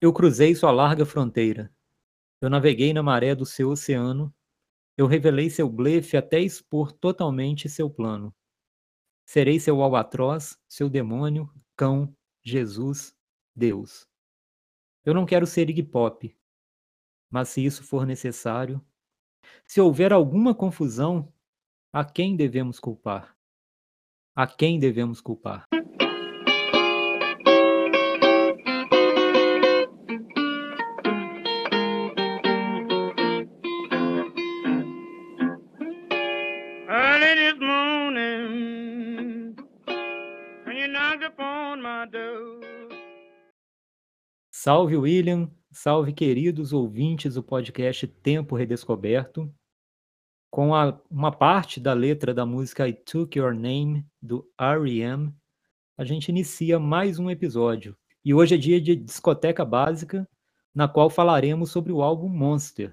[0.00, 1.74] Eu cruzei sua larga fronteira.
[2.40, 4.34] Eu naveguei na maré do seu oceano.
[4.96, 8.34] Eu revelei seu blefe até expor totalmente seu plano.
[9.26, 12.14] Serei seu albatroz, seu demônio, cão,
[12.44, 13.16] Jesus,
[13.54, 14.06] Deus.
[15.04, 16.36] Eu não quero ser Iggy Pop,
[17.30, 18.84] mas se isso for necessário,
[19.66, 21.32] se houver alguma confusão,
[21.92, 23.36] a quem devemos culpar?
[24.34, 25.64] A quem devemos culpar?
[44.66, 49.48] Salve William, salve queridos ouvintes do podcast Tempo Redescoberto.
[50.50, 55.32] Com a, uma parte da letra da música I Took Your Name, do R.E.M.,
[55.96, 57.96] a gente inicia mais um episódio.
[58.24, 60.28] E hoje é dia de discoteca básica,
[60.74, 62.92] na qual falaremos sobre o álbum Monster.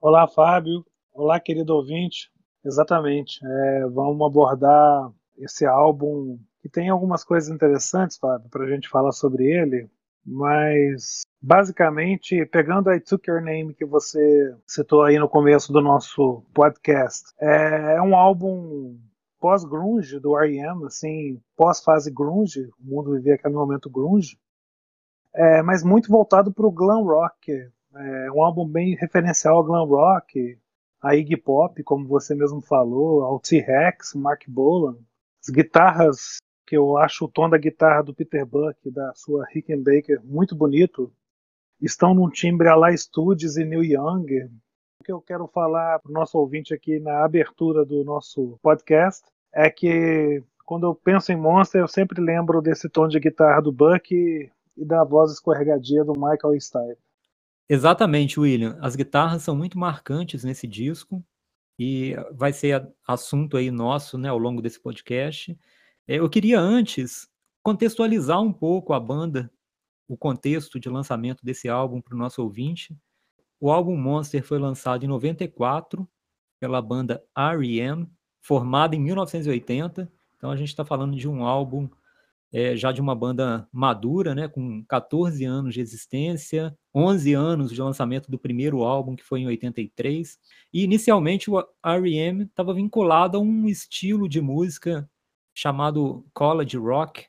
[0.00, 0.82] Olá, Fábio.
[1.12, 2.32] Olá, querido ouvinte.
[2.64, 3.38] Exatamente.
[3.44, 9.12] É, vamos abordar esse álbum que tem algumas coisas interessantes, Fábio, para a gente falar
[9.12, 9.90] sobre ele,
[10.26, 15.80] mas basicamente, pegando a I Took Your Name que você citou aí no começo do
[15.80, 18.98] nosso podcast, é, é um álbum
[19.38, 24.36] pós-grunge do R.E.M., assim, pós-fase grunge, o mundo vivia aquele momento grunge,
[25.32, 27.52] é, mas muito voltado para o glam rock,
[27.94, 30.58] é um álbum bem referencial ao glam rock,
[31.00, 34.96] a Iggy Pop, como você mesmo falou, ao T-Rex, Mark Bolan,
[35.40, 40.20] as guitarras que eu acho o tom da guitarra do Peter Buck, da sua Rickenbacker,
[40.24, 41.12] muito bonito,
[41.80, 44.50] estão num timbre a la Studios e Neil Young.
[45.00, 49.24] O que eu quero falar para o nosso ouvinte aqui na abertura do nosso podcast
[49.54, 53.70] é que quando eu penso em Monster, eu sempre lembro desse tom de guitarra do
[53.70, 56.98] Buck e da voz escorregadia do Michael Stipe.
[57.68, 58.76] Exatamente, William.
[58.80, 61.22] As guitarras são muito marcantes nesse disco
[61.78, 65.56] e vai ser assunto aí nosso, né, ao longo desse podcast.
[66.08, 67.28] É, eu queria antes
[67.62, 69.50] contextualizar um pouco a banda,
[70.06, 72.96] o contexto de lançamento desse álbum para o nosso ouvinte.
[73.60, 76.08] O álbum Monster foi lançado em 94
[76.60, 78.08] pela banda R.E.M.,
[78.40, 80.10] formada em 1980.
[80.36, 81.88] Então a gente está falando de um álbum
[82.52, 87.82] é, já de uma banda madura, né, com 14 anos de existência, 11 anos de
[87.82, 90.38] lançamento do primeiro álbum, que foi em 83.
[90.72, 92.44] E inicialmente o R.E.M.
[92.44, 95.10] estava vinculado a um estilo de música
[95.56, 97.26] chamado college rock,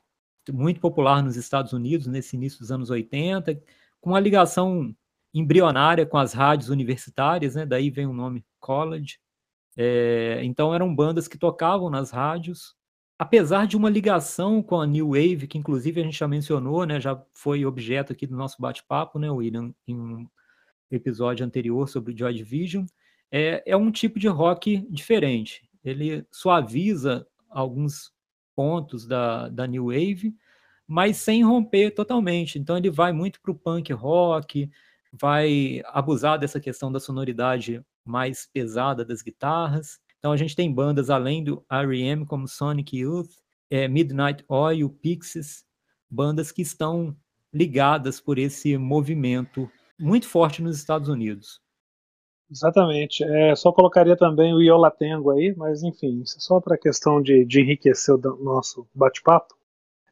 [0.52, 3.58] muito popular nos Estados Unidos nesse início dos anos 80,
[4.02, 4.94] com uma ligação
[5.32, 7.64] embrionária com as rádios universitárias, né?
[7.64, 9.18] daí vem o nome college.
[9.74, 12.76] É, então eram bandas que tocavam nas rádios,
[13.18, 17.00] apesar de uma ligação com a New Wave, que inclusive a gente já mencionou, né,
[17.00, 20.28] já foi objeto aqui do nosso bate-papo, né, William, em um
[20.90, 22.84] episódio anterior sobre Joy Division,
[23.30, 25.68] é, é um tipo de rock diferente.
[25.84, 28.12] Ele suaviza alguns
[28.58, 30.34] pontos da, da New Wave,
[30.84, 32.58] mas sem romper totalmente.
[32.58, 34.68] Então ele vai muito para o punk rock,
[35.12, 41.08] vai abusar dessa questão da sonoridade mais pesada das guitarras, então a gente tem bandas
[41.08, 42.26] além do R.E.M.
[42.26, 43.30] como Sonic Youth,
[43.70, 45.64] é, Midnight Oil, Pixies,
[46.10, 47.16] bandas que estão
[47.54, 51.60] ligadas por esse movimento muito forte nos Estados Unidos.
[52.50, 53.22] Exatamente.
[53.24, 57.60] É, só colocaria também o Iolatengo aí, mas enfim, só para a questão de, de
[57.60, 59.54] enriquecer o nosso bate-papo.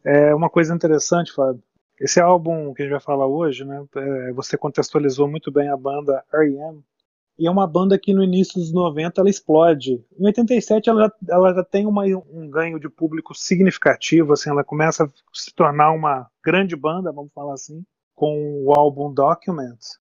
[0.05, 1.63] É uma coisa interessante, Fábio.
[1.99, 5.77] Esse álbum que a gente vai falar hoje, né, é, você contextualizou muito bem a
[5.77, 6.83] banda R.E.M.,
[7.39, 10.03] e é uma banda que no início dos 90 ela explode.
[10.19, 15.05] Em 87 ela, ela já tem uma, um ganho de público significativo, assim, ela começa
[15.05, 19.99] a se tornar uma grande banda, vamos falar assim, com o álbum Documents.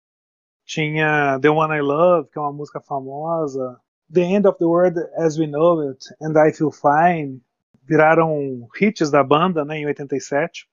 [0.70, 3.82] Tinha The One I Love, que é uma música famosa,
[4.14, 7.42] The End of the World as We Know It and I Feel Fine,
[7.84, 10.70] viraram hits da banda né, em 87.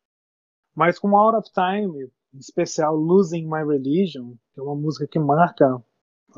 [0.75, 5.19] Mas com Out of Time, em especial Losing My Religion, que é uma música que
[5.19, 5.83] marca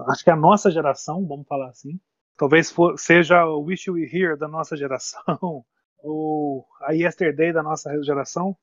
[0.07, 1.99] acho que é a nossa geração, vamos falar assim.
[2.37, 5.65] Talvez for, seja o Wish You Were Here da nossa geração,
[5.99, 8.57] ou a Yesterday da nossa geração.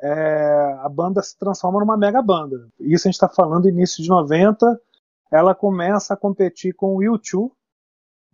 [0.00, 2.68] É, a banda se transforma numa mega banda.
[2.80, 4.80] Isso a gente está falando início de 90.
[5.32, 7.50] Ela começa a competir com o U2.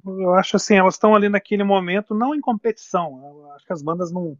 [0.04, 3.20] Eu acho assim, elas estão ali naquele momento, não em competição.
[3.24, 4.36] Eu acho que as bandas não,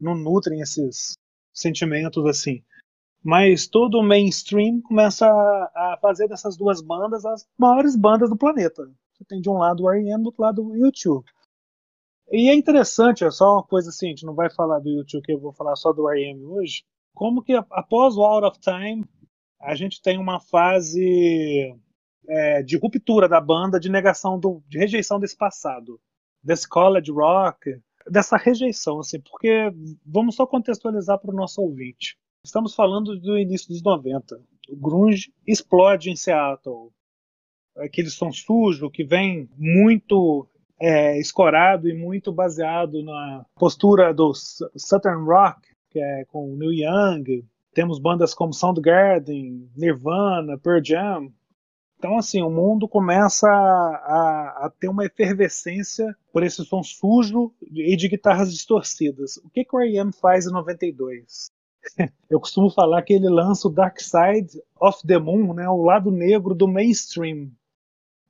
[0.00, 1.14] não nutrem esses
[1.52, 2.62] sentimentos assim
[3.24, 8.36] mas todo o mainstream começa a, a, fazer dessas duas bandas as maiores bandas do
[8.36, 8.86] planeta.
[9.14, 11.24] Você tem de um lado o R.E.M., do outro lado o YouTube.
[12.30, 15.22] E é interessante, é só uma coisa assim, a gente não vai falar do YouTube,
[15.22, 16.44] que eu vou falar só do R.E.M.
[16.46, 16.82] hoje,
[17.14, 19.04] como que após o Out of Time
[19.60, 21.74] a gente tem uma fase
[22.28, 26.00] é, de ruptura da banda, de negação, do, de rejeição desse passado,
[26.42, 27.80] desse college rock,
[28.10, 29.72] dessa rejeição, assim, porque
[30.04, 32.18] vamos só contextualizar para o nosso ouvinte.
[32.44, 34.38] Estamos falando do início dos 90.
[34.68, 36.90] O grunge explode em Seattle.
[37.76, 40.46] Aquele som sujo que vem muito
[40.80, 47.44] é, escorado e muito baseado na postura do Southern Rock, que é com Neil Young.
[47.72, 51.32] Temos bandas como Soundgarden, Nirvana, Pearl Jam.
[51.98, 57.96] Então, assim, o mundo começa a, a, ter uma efervescência por esse som sujo e
[57.96, 59.38] de guitarras distorcidas.
[59.38, 60.12] O que, que o R.E.M.
[60.12, 61.50] faz em 92?
[62.28, 66.10] Eu costumo falar que ele lança o Dark Side of the Moon, né, o lado
[66.10, 67.50] negro do mainstream.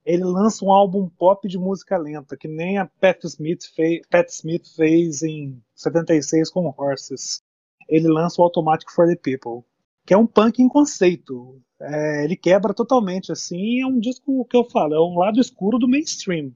[0.05, 4.29] Ele lança um álbum pop de música lenta, que nem a Pat Smith, fez, Pat
[4.29, 7.43] Smith fez em 76 com Horses.
[7.89, 9.67] Ele lança o Automatic for the People,
[10.07, 11.59] que é um punk em conceito.
[11.81, 15.79] É, ele quebra totalmente, assim, é um disco que eu falo, é um lado escuro
[15.79, 16.53] do mainstream.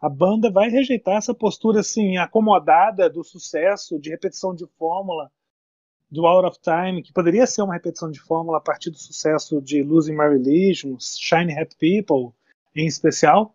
[0.00, 5.30] A banda vai rejeitar essa postura assim acomodada do sucesso, de repetição de fórmula
[6.10, 9.60] do Out of Time, que poderia ser uma repetição de fórmula a partir do sucesso
[9.60, 12.34] de Losing My Religion, Shiny Happy People,
[12.76, 13.54] em especial,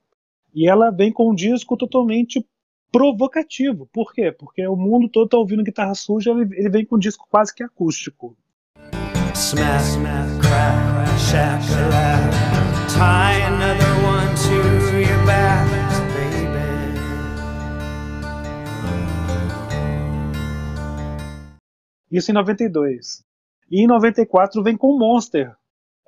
[0.54, 2.46] e ela vem com um disco totalmente
[2.92, 3.88] provocativo.
[3.94, 4.32] Por quê?
[4.32, 7.54] Porque o mundo todo está ouvindo guitarra suja, ele, ele vem com um disco quase
[7.54, 8.36] que acústico.
[9.34, 11.62] Smash, smash, crack, shack,
[12.94, 15.70] tie another one to your back,
[16.14, 16.62] baby.
[22.12, 23.24] Isso em 92.
[23.70, 25.56] E em 94 vem com Monster.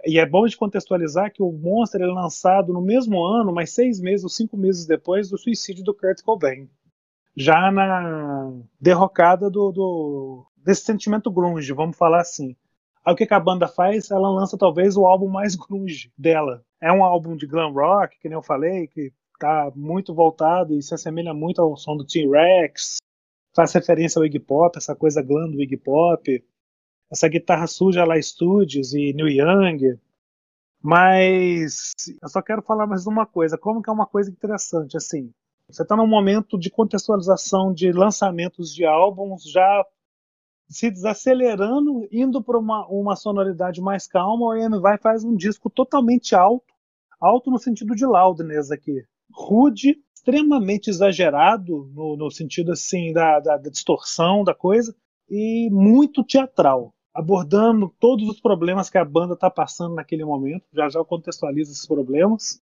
[0.05, 4.01] E é bom de contextualizar que o Monster é lançado no mesmo ano, mas seis
[4.01, 6.69] meses ou cinco meses depois do suicídio do Kurt Cobain.
[7.35, 12.55] Já na derrocada do, do desse sentimento grunge, vamos falar assim.
[13.05, 14.11] Aí o que, a banda faz?
[14.11, 16.63] Ela lança talvez o álbum mais grunge dela.
[16.81, 20.81] É um álbum de glam rock, que nem eu falei, que tá muito voltado e
[20.81, 22.97] se assemelha muito ao som do T-Rex.
[23.55, 26.43] Faz referência ao Iggy Pop, essa coisa glam do Iggy Pop.
[27.13, 29.99] Essa guitarra suja lá Studios e New Young.
[30.81, 35.31] Mas eu só quero falar mais uma coisa, como que é uma coisa interessante, assim,
[35.69, 39.85] você está num momento de contextualização de lançamentos de álbuns já
[40.67, 45.69] se desacelerando, indo para uma, uma sonoridade mais calma, o EM vai faz um disco
[45.69, 46.73] totalmente alto,
[47.21, 53.55] alto no sentido de loudness aqui, rude, extremamente exagerado no, no sentido assim da, da,
[53.55, 54.95] da distorção da coisa
[55.29, 60.65] e muito teatral, abordando todos os problemas que a banda está passando naquele momento.
[60.73, 62.61] Já já eu contextualizo esses problemas.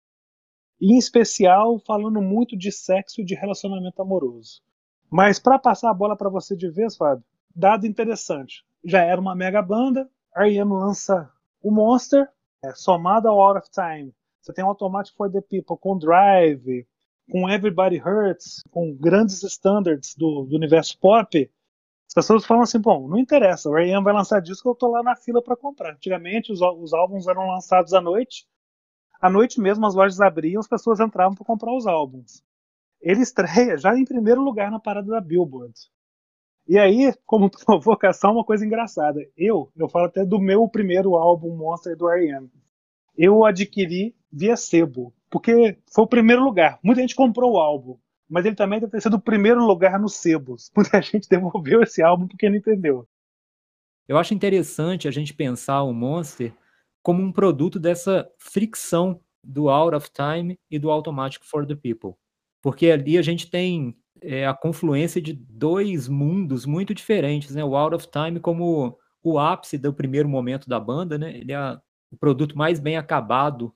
[0.79, 4.61] E, em especial, falando muito de sexo e de relacionamento amoroso.
[5.09, 7.23] Mas para passar a bola para você de vez, Fábio,
[7.55, 8.65] dado interessante.
[8.83, 10.71] Já era uma mega banda, R.E.M.
[10.73, 11.31] lança
[11.61, 12.27] o Monster,
[12.63, 14.13] é, somado ao Out of Time.
[14.41, 16.87] Você tem o Automatic for the People com Drive,
[17.29, 21.49] com Everybody Hurts, com grandes standards do, do universo pop.
[22.11, 24.03] As pessoas falam assim, bom, não interessa, o R.E.M.
[24.03, 25.93] vai lançar disco, eu tô lá na fila para comprar.
[25.93, 28.45] Antigamente os, os álbuns eram lançados à noite,
[29.21, 32.43] à noite mesmo as lojas abriam, as pessoas entravam para comprar os álbuns.
[33.01, 35.73] Ele estreia já em primeiro lugar na parada da Billboard.
[36.67, 39.25] E aí, como provocação, uma coisa engraçada.
[39.37, 42.51] Eu, eu falo até do meu primeiro álbum Monster do R.E.M.
[43.17, 46.77] Eu adquiri via sebo, porque foi o primeiro lugar.
[46.83, 47.97] Muita gente comprou o álbum,
[48.31, 50.71] mas ele também deve ter sido o primeiro lugar nos sebos.
[50.75, 53.05] Muita gente devolveu esse álbum porque não entendeu.
[54.07, 56.53] Eu acho interessante a gente pensar o Monster
[57.03, 62.13] como um produto dessa fricção do Out of Time e do Automatic for the People.
[62.61, 67.63] Porque ali a gente tem é, a confluência de dois mundos muito diferentes, né?
[67.63, 71.35] O Out of Time como o ápice do primeiro momento da banda, né?
[71.37, 71.77] Ele é
[72.11, 73.73] o produto mais bem acabado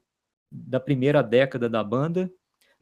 [0.52, 2.32] da primeira década da banda.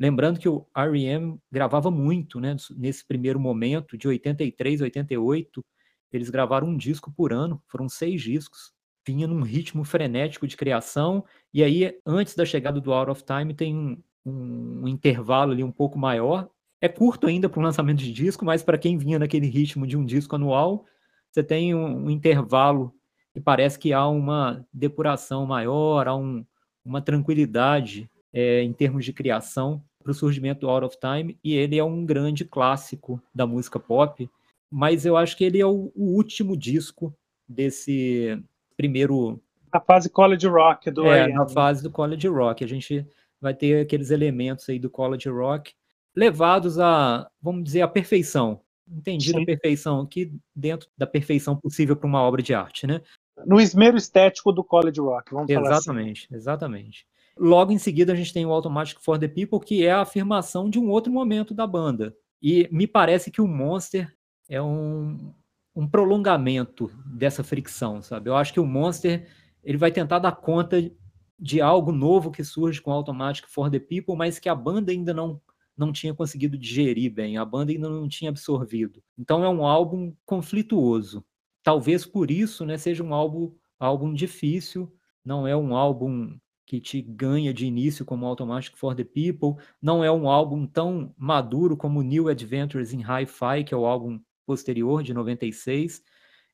[0.03, 1.39] Lembrando que o R.E.M.
[1.49, 2.57] gravava muito, né?
[2.75, 5.65] Nesse primeiro momento, de 83 a 88,
[6.11, 8.73] eles gravaram um disco por ano, foram seis discos.
[9.07, 13.53] Vinha num ritmo frenético de criação, e aí, antes da chegada do Out of Time,
[13.53, 16.49] tem um, um, um intervalo ali um pouco maior,
[16.81, 19.95] é curto ainda para um lançamento de disco, mas para quem vinha naquele ritmo de
[19.95, 20.85] um disco anual,
[21.31, 22.93] você tem um, um intervalo
[23.33, 26.45] e parece que há uma depuração maior, há um,
[26.83, 31.55] uma tranquilidade é, em termos de criação para o surgimento do Out of Time, e
[31.55, 34.29] ele é um grande clássico da música pop,
[34.69, 37.15] mas eu acho que ele é o, o último disco
[37.47, 38.43] desse
[38.75, 39.39] primeiro.
[39.71, 42.63] A fase college rock do É, na fase do college rock.
[42.63, 43.05] A gente
[43.39, 45.73] vai ter aqueles elementos aí do college rock
[46.15, 48.61] levados a, vamos dizer, a perfeição.
[48.87, 53.01] entendido a perfeição aqui, dentro da perfeição possível para uma obra de arte, né?
[53.45, 55.89] No esmero estético do college rock, vamos exatamente, falar assim.
[55.89, 57.07] Exatamente, exatamente.
[57.37, 60.69] Logo em seguida, a gente tem o Automatic for the People, que é a afirmação
[60.69, 62.15] de um outro momento da banda.
[62.41, 64.13] E me parece que o Monster
[64.49, 65.33] é um,
[65.75, 68.29] um prolongamento dessa fricção, sabe?
[68.29, 69.27] Eu acho que o Monster
[69.63, 70.91] ele vai tentar dar conta
[71.39, 75.13] de algo novo que surge com Automatic for the People, mas que a banda ainda
[75.13, 75.41] não
[75.75, 79.01] não tinha conseguido digerir bem, a banda ainda não tinha absorvido.
[79.17, 81.25] Então é um álbum conflituoso.
[81.63, 84.93] Talvez por isso, né, seja um álbum álbum difícil,
[85.25, 90.03] não é um álbum que te ganha de início como Automatic for the People, não
[90.03, 95.03] é um álbum tão maduro como New Adventures in Hi-Fi, que é o álbum posterior
[95.03, 96.01] de 96.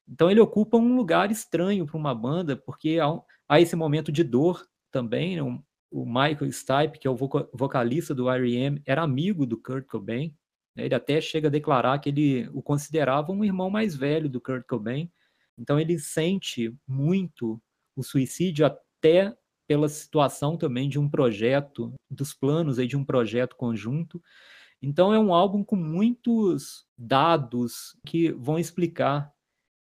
[0.07, 3.07] Então ele ocupa um lugar estranho para uma banda, porque há,
[3.47, 5.35] há, esse momento de dor também.
[5.35, 5.61] Né?
[5.91, 7.15] O Michael Stipe, que é o
[7.53, 10.35] vocalista do R.E.M., era amigo do Kurt Cobain.
[10.75, 10.85] Né?
[10.85, 14.65] Ele até chega a declarar que ele o considerava um irmão mais velho do Kurt
[14.67, 15.11] Cobain.
[15.57, 17.61] Então ele sente muito
[17.95, 19.35] o suicídio até
[19.69, 24.19] pela situação também de um projeto, dos planos aí de um projeto conjunto.
[24.81, 29.31] Então é um álbum com muitos dados que vão explicar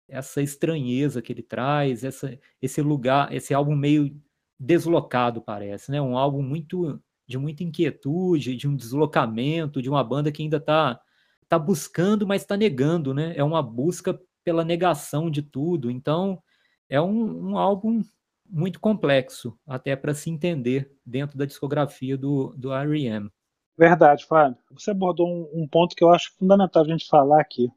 [0.09, 4.17] essa estranheza que ele traz, essa, esse lugar, esse álbum meio
[4.61, 6.01] deslocado parece, né?
[6.01, 11.01] Um álbum muito de muita inquietude, de um deslocamento, de uma banda que ainda está
[11.49, 13.35] tá buscando, mas está negando, né?
[13.37, 15.91] É uma busca pela negação de tudo.
[15.91, 16.41] Então
[16.89, 18.05] é um, um álbum
[18.49, 23.31] muito complexo, até para se entender dentro da discografia do, do R.E.M.
[23.77, 24.59] Verdade, Fábio.
[24.73, 27.69] Você abordou um, um, ponto que eu acho fundamental a gente falar aqui.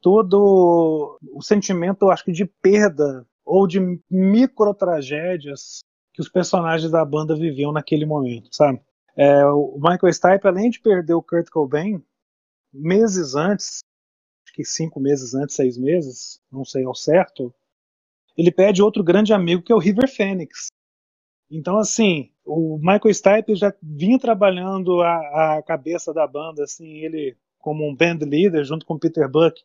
[0.00, 5.80] Todo o sentimento, eu acho que de perda ou de micro tragédias
[6.12, 8.80] que os personagens da banda viviam naquele momento, sabe?
[9.16, 12.02] É, o Michael Stipe, além de perder o Kurt Cobain,
[12.72, 13.80] meses antes,
[14.44, 17.54] acho que cinco meses antes, seis meses, não sei ao certo,
[18.36, 20.68] ele pede outro grande amigo que é o River Phoenix.
[21.50, 27.36] Então, assim, o Michael Stipe já vinha trabalhando a, a cabeça da banda, assim, ele
[27.58, 29.62] como um band leader junto com Peter Buck,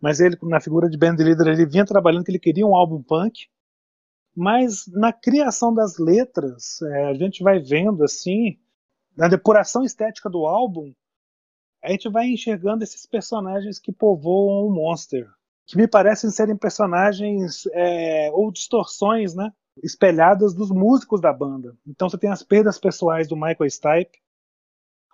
[0.00, 3.02] mas ele na figura de band leader ele vinha trabalhando que ele queria um álbum
[3.02, 3.46] punk,
[4.34, 8.58] mas na criação das letras é, a gente vai vendo assim
[9.16, 10.92] na depuração estética do álbum
[11.82, 15.28] a gente vai enxergando esses personagens que povoam o Monster
[15.66, 21.76] que me parecem serem personagens é, ou distorções, né, espelhadas dos músicos da banda.
[21.86, 24.18] Então você tem as perdas pessoais do Michael Stipe.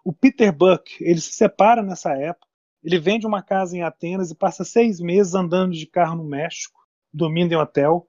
[0.05, 2.47] O Peter Buck, ele se separa nessa época.
[2.85, 6.81] Ele vende uma casa em Atenas e passa seis meses andando de carro no México,
[7.13, 8.09] dormindo em hotel.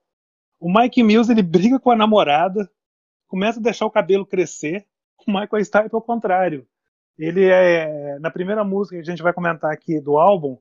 [0.59, 2.69] O Mike Mills, ele briga com a namorada,
[3.27, 4.85] começa a deixar o cabelo crescer.
[5.25, 6.67] O Michael Stipe, ao contrário.
[7.17, 10.57] Ele é, na primeira música que a gente vai comentar aqui do álbum,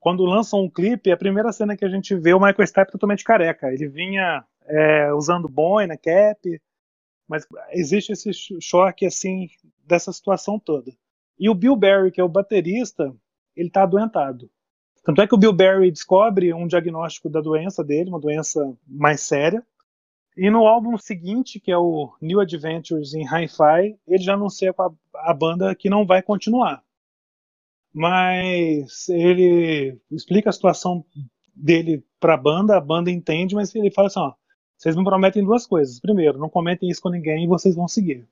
[0.00, 3.24] quando lançam um clipe, a primeira cena que a gente vê o Michael Stipe totalmente
[3.24, 3.72] careca.
[3.72, 6.60] Ele vinha é, usando boina, cap,
[7.28, 9.48] mas existe esse choque assim
[9.84, 10.92] dessa situação toda.
[11.38, 13.14] E o Bill Berry, que é o baterista,
[13.56, 14.50] ele está adoentado.
[15.04, 19.20] Tanto é que o Bill Berry descobre um diagnóstico da doença dele, uma doença mais
[19.20, 19.64] séria.
[20.36, 24.82] E no álbum seguinte, que é o New Adventures in Hi-Fi, ele já anuncia com
[24.82, 26.84] a, a banda que não vai continuar
[27.92, 31.04] mas ele explica a situação
[31.54, 34.32] dele para a banda, a banda entende, mas ele fala assim: ó,
[34.76, 36.00] vocês me prometem duas coisas.
[36.00, 38.28] Primeiro, não comentem isso com ninguém e vocês vão seguir.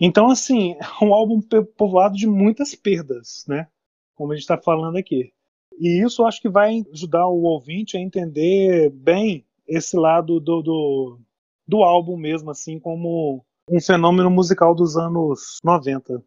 [0.00, 1.40] Então, assim, é um álbum
[1.76, 3.66] povoado de muitas perdas, né?
[4.14, 5.32] Como a gente está falando aqui.
[5.78, 11.20] E isso acho que vai ajudar o ouvinte a entender bem esse lado do, do,
[11.66, 16.22] do álbum mesmo, assim, como um fenômeno musical dos anos 90.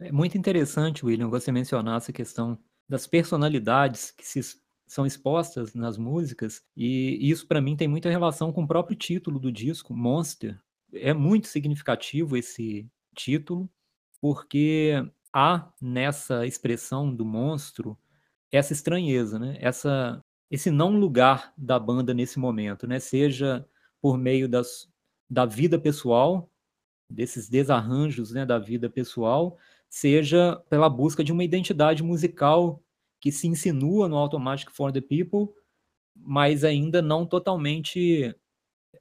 [0.00, 4.40] É muito interessante, William, você mencionar essa questão das personalidades que se,
[4.86, 9.38] são expostas nas músicas, e isso para mim tem muita relação com o próprio título
[9.38, 10.58] do disco, Monster.
[10.92, 13.70] É muito significativo esse título,
[14.20, 14.94] porque
[15.32, 17.96] há nessa expressão do monstro
[18.50, 19.56] essa estranheza, né?
[19.60, 22.98] Essa, esse não lugar da banda nesse momento, né?
[22.98, 23.64] Seja
[24.00, 24.88] por meio das,
[25.28, 26.50] da vida pessoal,
[27.08, 29.58] desses desarranjos né, da vida pessoal,
[29.90, 32.82] seja pela busca de uma identidade musical
[33.20, 35.52] que se insinua no Automatic for the People,
[36.16, 38.34] mas ainda não totalmente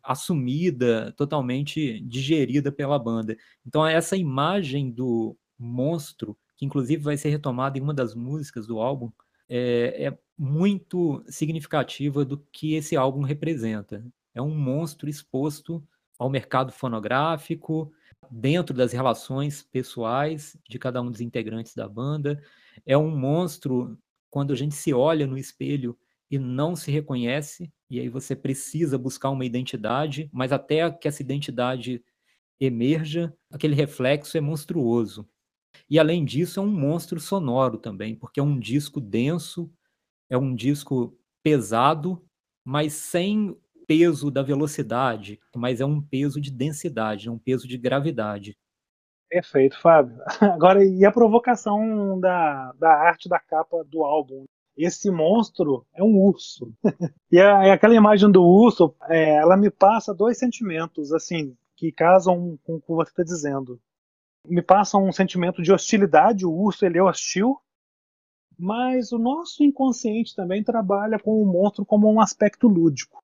[0.04, 3.38] assumida, totalmente digerida pela banda.
[3.66, 8.80] Então essa imagem do monstro, que inclusive vai ser retomada em uma das músicas do
[8.80, 9.12] álbum,
[9.48, 14.04] é, é muito significativa do que esse álbum representa.
[14.34, 15.84] É um monstro exposto
[16.18, 17.92] ao mercado fonográfico,
[18.30, 22.42] dentro das relações pessoais de cada um dos integrantes da banda.
[22.86, 23.98] é um monstro
[24.30, 25.98] quando a gente se olha no espelho
[26.30, 31.24] e não se reconhece, e aí você precisa buscar uma identidade, mas até que essa
[31.24, 32.04] identidade
[32.60, 35.28] emerja, aquele reflexo é monstruoso.
[35.90, 39.72] E além disso, é um monstro sonoro também, porque é um disco denso,
[40.30, 42.24] é um disco pesado,
[42.64, 43.58] mas sem
[43.90, 48.56] peso da velocidade, mas é um peso de densidade, é um peso de gravidade.
[49.28, 50.16] Perfeito, Fábio.
[50.40, 54.46] Agora, e a provocação da, da arte da capa do álbum?
[54.78, 56.72] Esse monstro é um urso.
[57.32, 62.60] e a, aquela imagem do urso, é, ela me passa dois sentimentos, assim, que casam
[62.64, 63.82] com o que você está dizendo.
[64.46, 67.58] Me passa um sentimento de hostilidade, o urso ele é hostil,
[68.56, 73.20] mas o nosso inconsciente também trabalha com o monstro como um aspecto lúdico.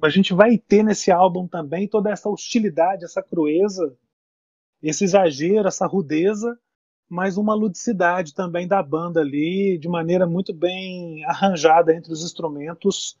[0.00, 3.96] A gente vai ter nesse álbum também toda essa hostilidade, essa crueza,
[4.82, 6.58] esse exagero, essa rudeza,
[7.08, 13.18] mas uma ludicidade também da banda ali, de maneira muito bem arranjada entre os instrumentos.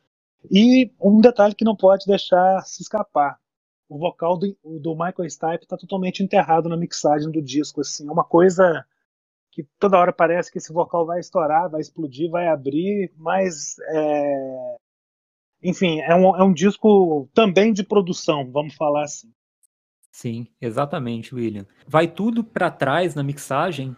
[0.50, 3.38] E um detalhe que não pode deixar se escapar:
[3.88, 7.80] o vocal do, do Michael Stipe está totalmente enterrado na mixagem do disco.
[7.80, 8.84] Assim, é uma coisa
[9.50, 14.76] que toda hora parece que esse vocal vai estourar, vai explodir, vai abrir, mas é...
[15.62, 19.32] enfim, é um, é um disco também de produção, vamos falar assim.
[20.10, 21.66] Sim, exatamente, William.
[21.86, 23.96] Vai tudo para trás na mixagem,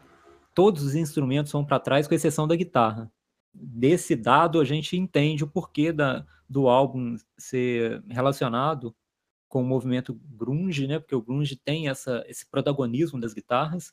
[0.55, 3.11] todos os instrumentos vão para trás, com exceção da guitarra.
[3.53, 8.95] Desse dado, a gente entende o porquê da, do álbum ser relacionado
[9.49, 10.99] com o movimento grunge, né?
[10.99, 13.93] Porque o grunge tem essa, esse protagonismo das guitarras,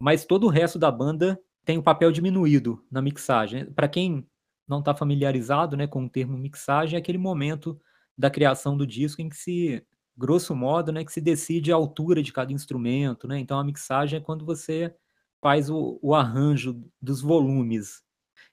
[0.00, 3.66] mas todo o resto da banda tem um papel diminuído na mixagem.
[3.72, 4.26] Para quem
[4.68, 7.80] não está familiarizado né, com o termo mixagem, é aquele momento
[8.16, 9.84] da criação do disco em que se,
[10.16, 13.28] grosso modo, né, que se decide a altura de cada instrumento.
[13.28, 13.38] Né?
[13.38, 14.94] Então a mixagem é quando você
[15.40, 18.02] faz o, o arranjo dos volumes.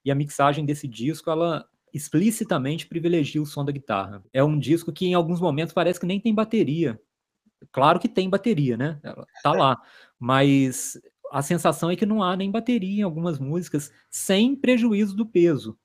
[0.06, 4.24] E a mixagem desse disco, ela explicitamente privilegia o som da guitarra.
[4.34, 7.00] É um disco que em alguns momentos parece que nem tem bateria.
[7.72, 9.00] Claro que tem bateria, né?
[9.04, 9.78] Ela tá lá,
[10.20, 11.00] mas
[11.32, 15.78] a sensação é que não há nem bateria em algumas músicas, sem prejuízo do peso.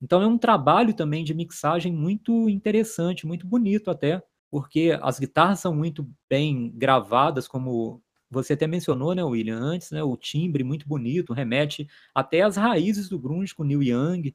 [0.00, 5.60] Então é um trabalho também de mixagem muito interessante, muito bonito até, porque as guitarras
[5.60, 10.86] são muito bem gravadas, como você até mencionou, né, William, antes, né, o timbre muito
[10.86, 14.34] bonito, remete até às raízes do grunge com Neil Young.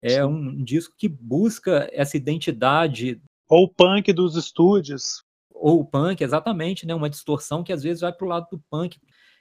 [0.00, 0.22] É Sim.
[0.22, 3.20] um disco que busca essa identidade.
[3.48, 5.24] Ou o punk dos estúdios.
[5.50, 8.62] Ou o punk, exatamente, né, uma distorção que às vezes vai para o lado do
[8.70, 8.98] punk,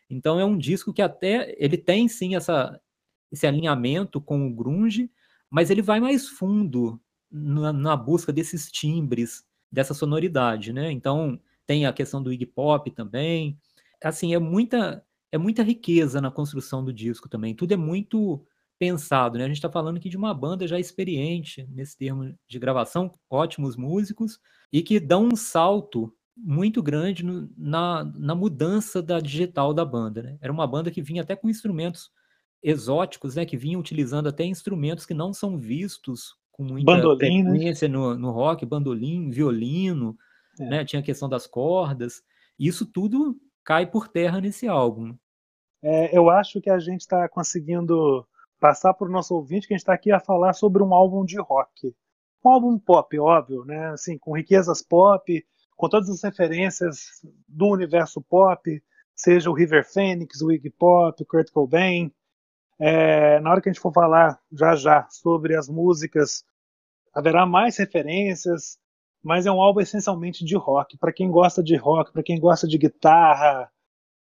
[0.09, 2.79] então é um disco que até ele tem sim essa,
[3.31, 5.09] esse alinhamento com o grunge,
[5.51, 10.91] mas ele vai mais fundo na, na busca desses timbres, dessa sonoridade, né?
[10.91, 13.59] Então tem a questão do Iggy Pop também.
[14.03, 17.55] Assim, é muita é muita riqueza na construção do disco também.
[17.55, 18.45] Tudo é muito
[18.79, 19.45] pensado, né?
[19.45, 23.75] A gente está falando aqui de uma banda já experiente nesse termo de gravação, ótimos
[23.75, 24.39] músicos
[24.73, 30.23] e que dão um salto muito grande no, na, na mudança da digital da banda.
[30.23, 30.37] Né?
[30.41, 32.09] Era uma banda que vinha até com instrumentos
[32.61, 33.45] exóticos, né?
[33.45, 37.49] que vinha utilizando até instrumentos que não são vistos com muita bandolim, né?
[37.51, 37.93] frequência né?
[37.93, 40.15] no, no rock, bandolim, violino,
[40.59, 40.69] é.
[40.69, 40.85] né?
[40.85, 42.21] tinha a questão das cordas.
[42.59, 45.15] Isso tudo cai por terra nesse álbum.
[45.83, 48.27] É, eu acho que a gente está conseguindo
[48.59, 51.25] passar para o nosso ouvinte que a gente está aqui a falar sobre um álbum
[51.25, 51.95] de rock.
[52.45, 53.87] Um álbum pop, óbvio, né?
[53.87, 55.45] Assim, com riquezas pop,
[55.75, 58.83] com todas as referências do universo pop,
[59.15, 62.11] seja o River Phoenix, o Iggy Pop, o Kurt Cobain.
[62.83, 66.43] É, na hora que a gente for falar já já sobre as músicas,
[67.13, 68.79] haverá mais referências,
[69.21, 70.97] mas é um álbum essencialmente de rock.
[70.97, 73.71] Para quem gosta de rock, para quem gosta de guitarra,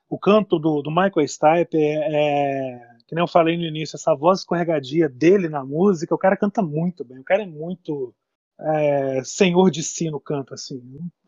[0.09, 4.15] o canto do, do Michael Stipe é, é, que nem eu falei no início, essa
[4.15, 8.15] voz escorregadia dele na música, o cara canta muito bem, o cara é muito
[8.59, 10.81] é, senhor de si no canto, assim.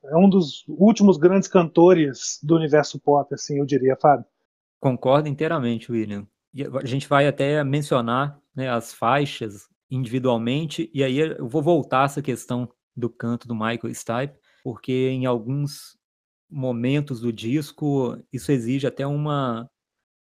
[0.05, 4.25] É um dos últimos grandes cantores do universo pop, assim, eu diria, Fábio.
[4.81, 6.27] Concordo inteiramente, William.
[6.53, 12.07] E a gente vai até mencionar né, as faixas individualmente, e aí eu vou voltar
[12.07, 15.99] essa questão do canto do Michael Stipe, porque em alguns
[16.49, 19.69] momentos do disco isso exige até uma,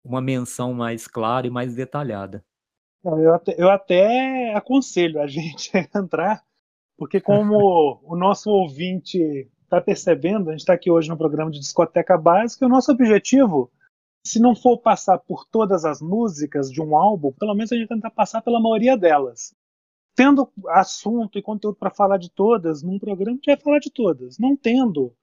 [0.03, 2.43] uma menção mais clara e mais detalhada.
[3.03, 6.43] Eu até, eu até aconselho a gente a entrar
[6.99, 11.57] porque como o nosso ouvinte está percebendo, a gente está aqui hoje no programa de
[11.57, 13.71] discoteca básica, e o nosso objetivo,
[14.23, 17.87] se não for passar por todas as músicas de um álbum, pelo menos a gente
[17.87, 19.53] tenta passar pela maioria delas.
[20.15, 23.89] Tendo assunto e conteúdo para falar de todas, num programa a gente vai falar de
[23.89, 24.37] todas.
[24.37, 25.13] Não tendo,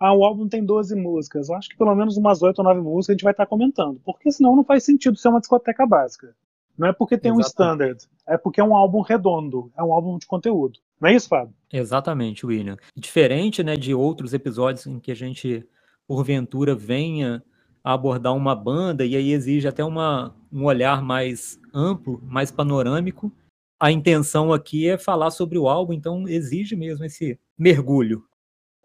[0.00, 2.80] ah, o álbum tem 12 músicas, eu acho que pelo menos umas 8 ou 9
[2.80, 5.86] músicas a gente vai estar tá comentando, porque senão não faz sentido ser uma discoteca
[5.86, 6.34] básica.
[6.76, 7.46] Não é porque tem Exatamente.
[7.46, 10.78] um standard, é porque é um álbum redondo, é um álbum de conteúdo.
[11.00, 11.54] Não é isso, Fábio?
[11.72, 12.76] Exatamente, William.
[12.94, 15.66] Diferente né, de outros episódios em que a gente,
[16.06, 17.42] porventura, venha
[17.86, 23.30] a abordar uma banda e aí exige até uma, um olhar mais amplo, mais panorâmico.
[23.78, 28.24] A intenção aqui é falar sobre o álbum, então exige mesmo esse mergulho,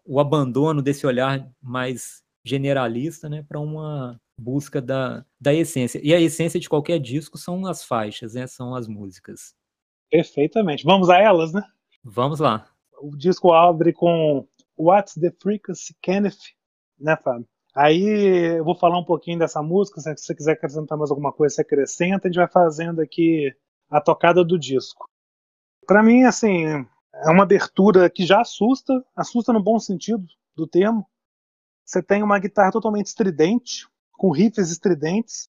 [0.06, 6.00] o abandono desse olhar mais generalista né, para uma busca da, da essência.
[6.00, 9.52] E a essência de qualquer disco são as faixas, né, são as músicas.
[10.12, 10.84] Perfeitamente.
[10.84, 11.64] Vamos a elas, né?
[12.04, 12.68] Vamos lá.
[13.00, 14.46] O disco abre com
[14.78, 16.54] What's the Frequency Kenneth,
[17.00, 17.48] né, Fábio?
[17.74, 21.54] Aí eu vou falar um pouquinho dessa música, se você quiser acrescentar mais alguma coisa,
[21.54, 23.50] você acrescenta, a gente vai fazendo aqui
[23.88, 25.08] a tocada do disco.
[25.86, 31.06] Para mim, assim, é uma abertura que já assusta, assusta no bom sentido do termo.
[31.84, 35.48] Você tem uma guitarra totalmente estridente, com riffs estridentes,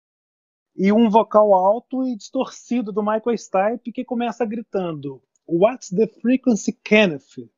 [0.75, 6.71] e um vocal alto e distorcido do Michael Stipe que começa gritando What's the frequency,
[6.83, 7.49] Kenneth?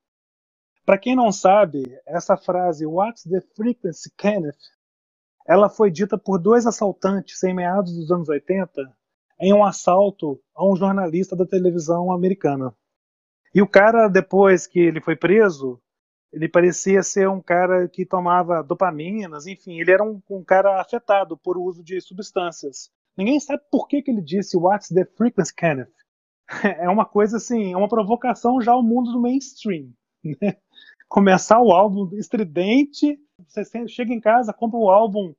[0.86, 4.56] Para quem não sabe, essa frase What's the frequency, Kenneth?
[5.48, 8.96] Ela foi dita por dois assaltantes em meados dos anos 80
[9.40, 12.74] em um assalto a um jornalista da televisão americana.
[13.54, 15.82] E o cara, depois que ele foi preso,
[16.32, 21.36] ele parecia ser um cara que tomava dopaminas, enfim, ele era um, um cara afetado
[21.36, 22.92] por uso de substâncias.
[23.18, 25.92] Ninguém sabe por que, que ele disse What's the frequency, Kenneth?
[26.80, 29.92] É uma coisa assim, é uma provocação já ao mundo do mainstream.
[30.42, 30.58] Né?
[31.08, 35.34] Começar o álbum estridente, você chega em casa, compra o álbum.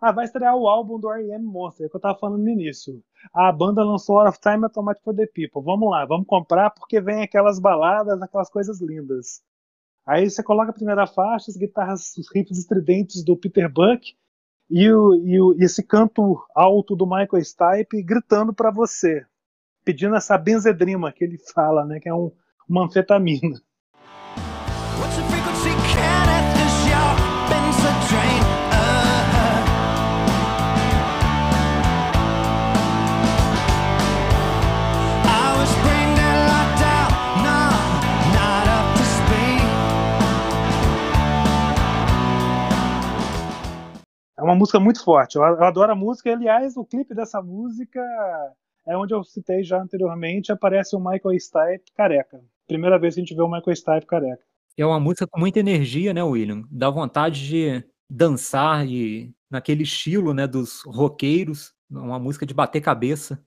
[0.00, 1.44] Ah, vai estrear o álbum do R.E.M.
[1.44, 3.02] Monster, que eu tava falando no início.
[3.32, 5.62] A banda lançou Out of Time Automatic for the People.
[5.62, 9.42] Vamos lá, vamos comprar porque vem aquelas baladas, aquelas coisas lindas.
[10.06, 14.14] Aí você coloca a primeira faixa, as guitarras, os riffs estridentes do Peter Buck
[14.70, 19.24] e, o, e, o, esse canto alto do Michael Stipe gritando para você,
[19.84, 22.30] pedindo essa benzedrima que ele fala, né, que é um,
[22.68, 23.60] uma anfetamina.
[44.46, 45.36] Uma música muito forte.
[45.36, 46.32] Eu, adoro a música.
[46.32, 48.00] Aliás, o clipe dessa música
[48.86, 50.52] é onde eu citei já anteriormente.
[50.52, 52.40] Aparece o Michael Stipe careca.
[52.66, 54.42] Primeira vez que a gente vê o Michael Stipe careca.
[54.76, 56.62] É uma música com muita energia, né, William?
[56.70, 61.72] Dá vontade de dançar e naquele estilo, né, dos roqueiros.
[61.90, 63.42] Uma música de bater cabeça.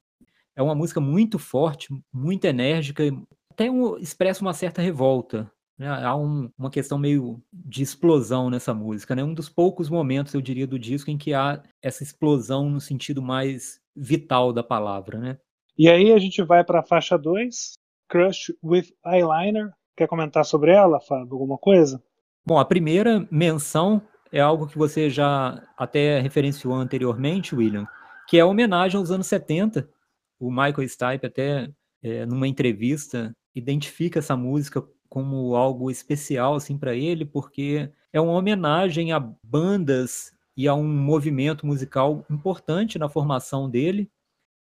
[0.56, 3.04] É uma música muito forte, muito enérgica,
[3.52, 5.50] até um, expressa uma certa revolta.
[5.80, 5.88] Né?
[5.88, 9.24] Há um, uma questão meio de explosão nessa música, né?
[9.24, 13.22] Um dos poucos momentos, eu diria, do disco em que há essa explosão no sentido
[13.22, 15.38] mais vital da palavra, né?
[15.78, 17.76] E aí a gente vai para a faixa 2,
[18.10, 19.72] Crush with Eyeliner.
[19.96, 21.34] Quer comentar sobre ela, Fábio?
[21.34, 22.04] Alguma coisa?
[22.46, 24.02] Bom, a primeira menção
[24.34, 27.88] é algo que você já até referenciou anteriormente, William,
[28.28, 29.90] que é a homenagem aos anos 70.
[30.38, 31.70] O Michael Stipe até
[32.04, 38.34] é, numa entrevista identifica essa música como algo especial assim para ele, porque é uma
[38.34, 44.10] homenagem a bandas e a um movimento musical importante na formação dele.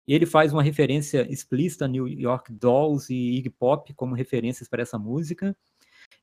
[0.06, 4.82] Ele faz uma referência explícita a New York Dolls e Iggy Pop como referências para
[4.82, 5.56] essa música.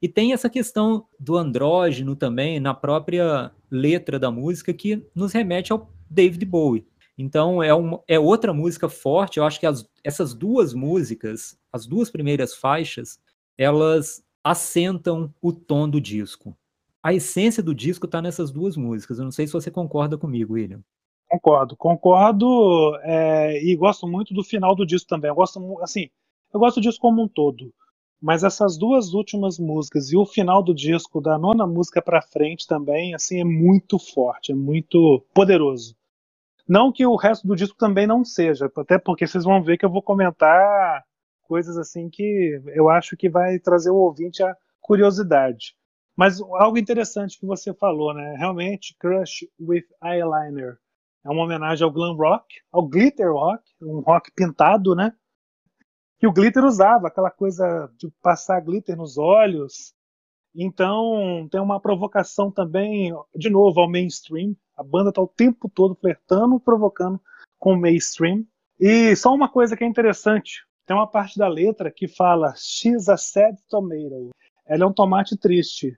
[0.02, 5.71] E tem essa questão do andrógeno também na própria letra da música que nos remete
[5.71, 6.86] ao David Bowie.
[7.17, 9.38] Então é, uma, é outra música forte.
[9.38, 13.19] Eu acho que as, essas duas músicas, as duas primeiras faixas,
[13.58, 16.56] elas assentam o tom do disco.
[17.02, 19.18] A essência do disco está nessas duas músicas.
[19.18, 20.82] Eu não sei se você concorda comigo, William.
[21.30, 25.30] Concordo, concordo é, e gosto muito do final do disco também.
[25.30, 26.10] Eu gosto, assim,
[26.54, 27.74] eu gosto do disco como um todo,
[28.22, 32.68] mas essas duas últimas músicas e o final do disco, da nona música para frente
[32.68, 35.96] também, assim, é muito forte, é muito poderoso.
[36.68, 39.86] Não que o resto do disco também não seja, até porque vocês vão ver que
[39.86, 41.04] eu vou comentar
[41.54, 45.76] coisas assim que eu acho que vai trazer o ouvinte a curiosidade.
[46.18, 48.36] Mas algo interessante que você falou, né?
[48.39, 50.80] Realmente, Crush with Eyeliner
[51.24, 55.13] é uma homenagem ao glam rock, ao glitter rock, um rock pintado, né?
[56.18, 59.94] Que o glitter usava, aquela coisa de passar glitter nos olhos.
[60.56, 64.56] Então, tem uma provocação também, de novo, ao mainstream.
[64.76, 67.22] A banda está o tempo todo flertando, provocando
[67.60, 68.44] com o mainstream.
[68.80, 73.08] E só uma coisa que é interessante, tem uma parte da letra que fala She's
[73.10, 74.32] a sad tomato.
[74.65, 75.98] Ela é um tomate triste.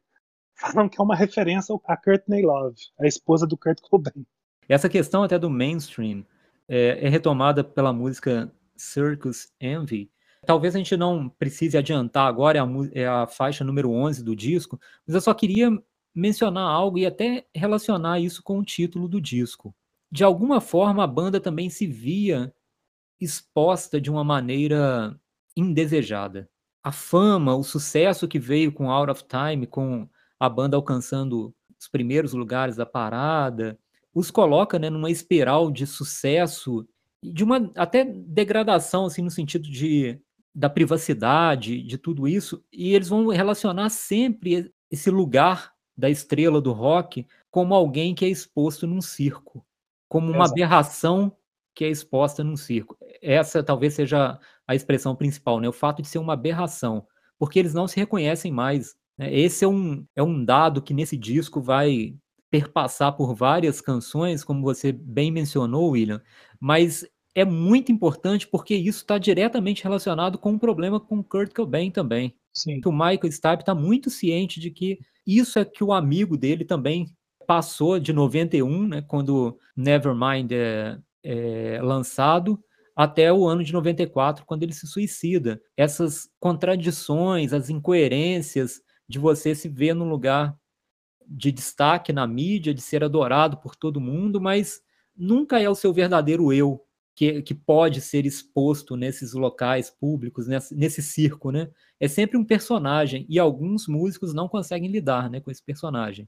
[0.55, 4.25] Falam que é uma referência a Courtney Love, a esposa do Kurt Cobain.
[4.69, 6.25] Essa questão até do mainstream
[6.67, 10.09] é, é retomada pela música Circus Envy.
[10.45, 14.35] Talvez a gente não precise adiantar agora, é a, é a faixa número 11 do
[14.35, 15.69] disco, mas eu só queria
[16.13, 19.75] mencionar algo e até relacionar isso com o título do disco.
[20.11, 22.53] De alguma forma, a banda também se via
[23.25, 25.19] exposta de uma maneira
[25.55, 26.49] indesejada.
[26.83, 30.07] A fama, o sucesso que veio com Out of Time, com
[30.39, 33.77] a banda alcançando os primeiros lugares da parada,
[34.13, 36.87] os coloca né, numa espiral de sucesso
[37.21, 40.19] de uma até degradação assim no sentido de
[40.53, 46.71] da privacidade, de tudo isso, e eles vão relacionar sempre esse lugar da estrela do
[46.71, 49.65] rock como alguém que é exposto num circo,
[50.07, 50.51] como uma Exato.
[50.51, 51.37] aberração
[51.73, 52.97] que é exposta num circo.
[53.25, 55.67] Essa talvez seja a expressão principal, né?
[55.67, 57.05] O fato de ser uma aberração,
[57.39, 58.95] porque eles não se reconhecem mais.
[59.17, 59.33] Né?
[59.33, 62.15] Esse é um, é um dado que nesse disco vai
[62.49, 66.21] perpassar por várias canções, como você bem mencionou, William,
[66.59, 71.91] mas é muito importante porque isso está diretamente relacionado com um problema com Kurt Cobain
[71.91, 72.33] também.
[72.53, 72.79] Sim.
[72.85, 77.07] O Michael Stipe está muito ciente de que isso é que o amigo dele também
[77.45, 82.57] passou de 91, né, quando Nevermind é, é lançado,
[82.95, 85.61] até o ano de 94, quando ele se suicida.
[85.75, 90.57] Essas contradições, as incoerências de você se ver num lugar
[91.27, 94.81] de destaque na mídia, de ser adorado por todo mundo, mas
[95.15, 96.81] nunca é o seu verdadeiro eu
[97.15, 101.69] que, que pode ser exposto nesses locais públicos, nesse, nesse circo, né?
[101.99, 106.27] É sempre um personagem e alguns músicos não conseguem lidar, né, com esse personagem.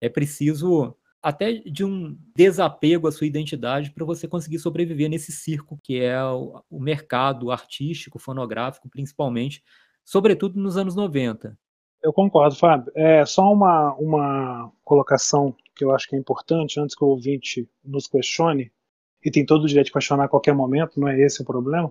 [0.00, 0.94] É preciso
[1.26, 6.22] até de um desapego à sua identidade para você conseguir sobreviver nesse circo que é
[6.22, 9.60] o, o mercado artístico, fonográfico, principalmente,
[10.04, 11.58] sobretudo nos anos 90.
[12.00, 12.92] Eu concordo, Fábio.
[12.94, 17.68] É só uma, uma colocação que eu acho que é importante antes que o ouvinte
[17.84, 18.70] nos questione
[19.24, 21.90] e tem todo o direito de questionar a qualquer momento, não é esse o problema.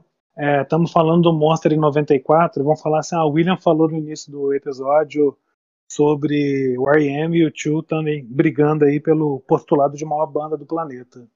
[0.61, 3.97] Estamos é, falando do Monster em 94, vamos falar assim, ah, o William falou no
[3.97, 5.37] início do episódio
[5.87, 7.37] sobre o R.E.M.
[7.37, 11.27] e o Chu também brigando aí pelo postulado de maior banda do planeta.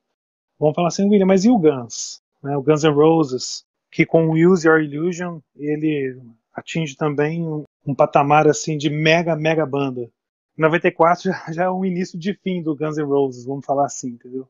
[0.59, 2.21] Vamos falar assim, William, mas e o Guns?
[2.43, 6.19] Né, o Guns N' Roses, que com o Use Your Illusion ele
[6.53, 10.09] atinge também um, um patamar assim de mega, mega banda.
[10.57, 14.09] 94 já, já é o início de fim do Guns N' Roses, vamos falar assim,
[14.09, 14.47] entendeu?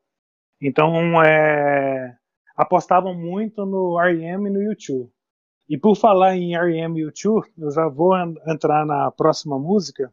[0.61, 2.17] Então, é,
[2.55, 4.49] apostavam muito no R.E.M.
[4.49, 5.09] e no YouTube.
[5.69, 6.99] E por falar em R.E.M.
[6.99, 10.11] e YouTube, eu já vou entrar na próxima música,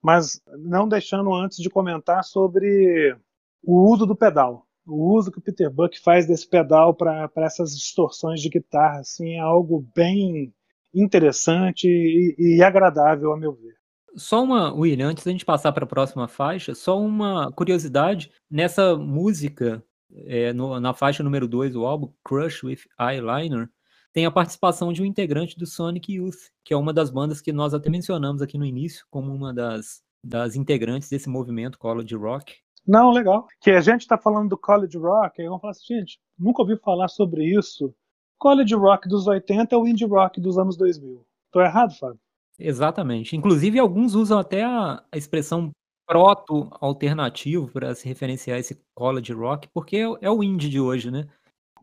[0.00, 3.16] mas não deixando antes de comentar sobre
[3.64, 4.64] o uso do pedal.
[4.86, 9.34] O uso que o Peter Buck faz desse pedal para essas distorções de guitarra, assim,
[9.34, 10.54] é algo bem
[10.94, 13.74] interessante e, e agradável, a meu ver.
[14.14, 18.30] Só uma, William, antes da gente passar para a próxima faixa, só uma curiosidade.
[18.50, 19.82] Nessa música,
[20.26, 23.68] é, no, na faixa número 2 do álbum, Crush with Eyeliner,
[24.12, 27.52] tem a participação de um integrante do Sonic Youth, que é uma das bandas que
[27.52, 32.56] nós até mencionamos aqui no início, como uma das, das integrantes desse movimento college rock.
[32.86, 33.46] Não, legal.
[33.60, 36.76] Que a gente está falando do college rock, aí vamos falar assim, gente, nunca ouvi
[36.76, 37.94] falar sobre isso.
[38.38, 41.24] College rock dos 80 é o indie rock dos anos 2000.
[41.50, 42.18] Tô errado, Fábio?
[42.58, 43.36] Exatamente.
[43.36, 45.70] Inclusive, alguns usam até a, expressão
[46.06, 51.10] proto-alternativo para se referenciar a esse college rock, porque é, é, o indie de hoje,
[51.10, 51.26] né?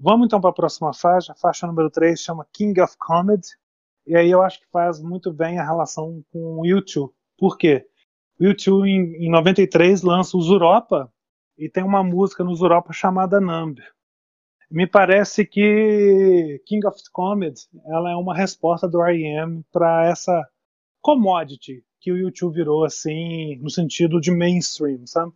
[0.01, 1.33] Vamos então para a próxima faixa.
[1.33, 3.49] A faixa número 3 chama King of Comedy.
[4.07, 7.13] E aí eu acho que faz muito bem a relação com o YouTube.
[7.37, 7.85] Por quê?
[8.39, 11.11] O YouTube, em, em 93, lança o Zuropa
[11.57, 13.81] e tem uma música no Zuropa chamada Numb.
[14.71, 19.65] Me parece que King of Comedy ela é uma resposta do R.E.M.
[19.69, 20.47] para essa
[21.01, 25.33] commodity que o YouTube virou assim no sentido de mainstream, sabe?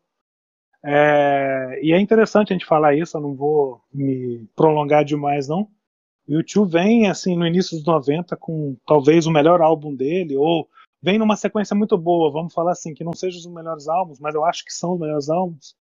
[0.85, 5.67] É, e é interessante a gente falar isso, eu não vou me prolongar demais não.
[6.27, 10.67] O YouTube vem assim no início dos 90 com talvez o melhor álbum dele ou
[11.01, 14.35] vem numa sequência muito boa, vamos falar assim, que não sejam os melhores álbuns, mas
[14.35, 15.75] eu acho que são os melhores álbuns.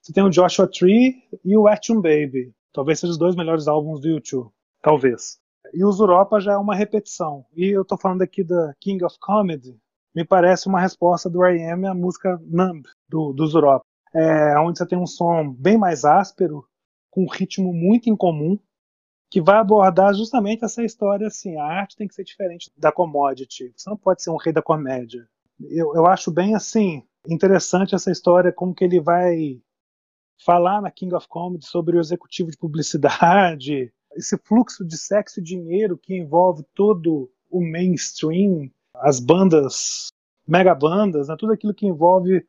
[0.00, 2.52] Você tem o Joshua Tree e o Action Baby.
[2.72, 5.38] Talvez sejam os dois melhores álbuns do YouTube, talvez.
[5.74, 7.44] E os Europa já é uma repetição.
[7.56, 9.76] E eu tô falando aqui da King of Comedy,
[10.14, 11.86] me parece uma resposta do R.E.M.
[11.86, 13.84] à música Numb, do, Europa.
[14.14, 16.64] É, onde você tem um som bem mais áspero,
[17.10, 18.58] com um ritmo muito incomum,
[19.30, 23.72] que vai abordar justamente essa história assim, a arte tem que ser diferente da commodity,
[23.76, 25.28] você não pode ser um rei da comédia.
[25.60, 29.60] Eu, eu acho bem assim, interessante essa história, como que ele vai
[30.44, 35.42] falar na King of Comedy sobre o executivo de publicidade, esse fluxo de sexo e
[35.42, 40.08] dinheiro que envolve todo o mainstream, as bandas,
[40.46, 42.46] megabandas, né, tudo aquilo que envolve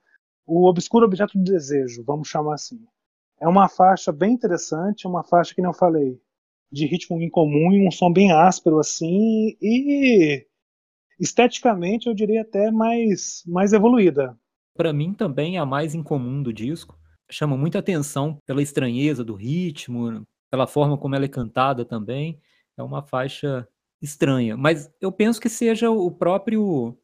[0.50, 2.80] o obscuro objeto do desejo, vamos chamar assim.
[3.40, 6.20] É uma faixa bem interessante, uma faixa que não falei,
[6.72, 10.46] de ritmo incomum e um som bem áspero assim e
[11.20, 14.36] esteticamente eu diria até mais mais evoluída.
[14.76, 16.98] Para mim também é a mais incomum do disco.
[17.30, 22.40] Chama muita atenção pela estranheza do ritmo, pela forma como ela é cantada também.
[22.76, 23.68] É uma faixa
[24.02, 26.98] estranha, mas eu penso que seja o próprio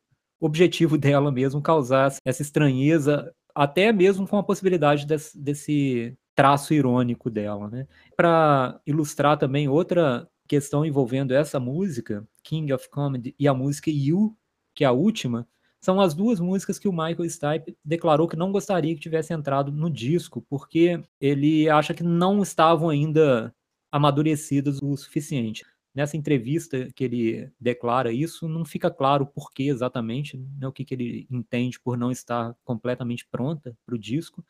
[0.45, 7.29] objetivo dela mesmo causar essa estranheza, até mesmo com a possibilidade desse, desse traço irônico
[7.29, 7.88] dela, né?
[8.15, 14.36] Para ilustrar também outra questão envolvendo essa música, King of Comedy, e a música You,
[14.73, 15.47] que é a última,
[15.81, 19.71] são as duas músicas que o Michael Stipe declarou que não gostaria que tivesse entrado
[19.71, 23.53] no disco, porque ele acha que não estavam ainda
[23.91, 25.63] amadurecidas o suficiente.
[25.95, 30.84] Nessa entrevista que ele declara isso, não fica claro por que exatamente, né, o que,
[30.84, 34.45] que ele entende por não estar completamente pronta para o disco,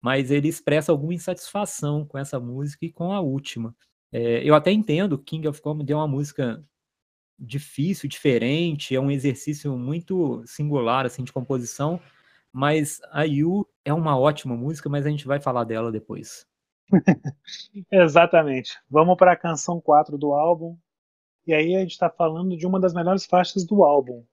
[0.00, 3.74] mas ele expressa alguma insatisfação com essa música e com a última.
[4.10, 6.60] É, eu até entendo, King of Comedy é uma música
[7.38, 12.00] difícil, diferente, é um exercício muito singular assim de composição,
[12.52, 16.46] mas a You é uma ótima música, mas a gente vai falar dela depois.
[17.90, 18.78] Exatamente.
[18.90, 20.76] Vamos para a canção 4 do álbum.
[21.46, 24.24] E aí a gente está falando de uma das melhores faixas do álbum.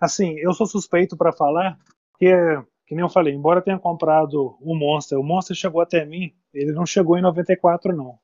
[0.00, 1.78] Assim, eu sou suspeito para falar,
[2.12, 2.32] porque
[2.88, 6.72] que nem eu falei, embora tenha comprado o Monster, o Monster chegou até mim, ele
[6.72, 8.18] não chegou em 94 não.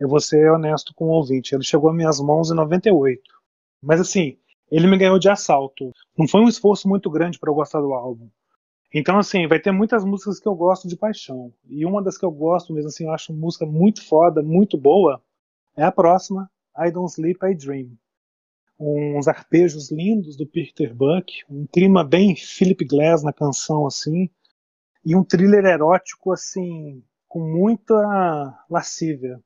[0.00, 3.20] Eu vou ser honesto com o ouvinte, ele chegou às minhas mãos em 98.
[3.82, 4.38] Mas assim,
[4.70, 5.92] ele me ganhou de assalto.
[6.16, 8.28] Não foi um esforço muito grande para eu gostar do álbum.
[8.94, 11.52] Então assim, vai ter muitas músicas que eu gosto de paixão.
[11.68, 15.22] E uma das que eu gosto mesmo assim, eu acho música muito foda, muito boa,
[15.76, 17.96] é a próxima, I Don't Sleep, I Dream
[18.78, 24.28] uns arpejos lindos do Peter Buck, um clima bem Philip Glass na canção assim,
[25.04, 27.94] e um thriller erótico assim com muita
[28.70, 29.40] lascívia.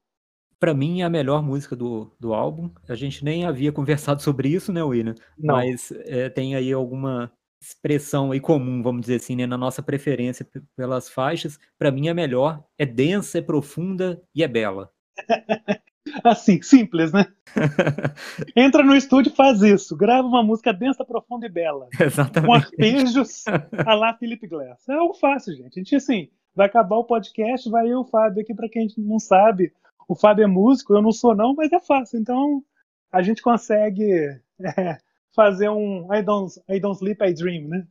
[0.58, 2.70] Para mim é a melhor música do, do álbum.
[2.86, 5.14] A gente nem havia conversado sobre isso, né, William?
[5.38, 5.54] Não.
[5.54, 10.46] Mas é, tem aí alguma expressão aí comum, vamos dizer assim, né, na nossa preferência
[10.76, 11.58] pelas faixas.
[11.78, 14.90] Para mim a melhor é densa, é profunda e é bela.
[16.24, 17.26] Assim, simples, né?
[18.56, 19.96] Entra no estúdio e faz isso.
[19.96, 21.88] Grava uma música densa, profunda e bela.
[22.00, 22.46] Exatamente.
[22.46, 23.44] Com arpejos
[23.86, 24.88] a lá Philip Glass.
[24.88, 25.78] É algo fácil, gente.
[25.78, 28.88] A gente, assim, vai acabar o podcast, vai eu e o Fábio aqui, para quem
[28.98, 29.72] não sabe.
[30.08, 32.18] O Fábio é músico, eu não sou não, mas é fácil.
[32.18, 32.62] Então,
[33.12, 34.98] a gente consegue é,
[35.34, 37.86] fazer um I don't, I don't sleep, I dream, né?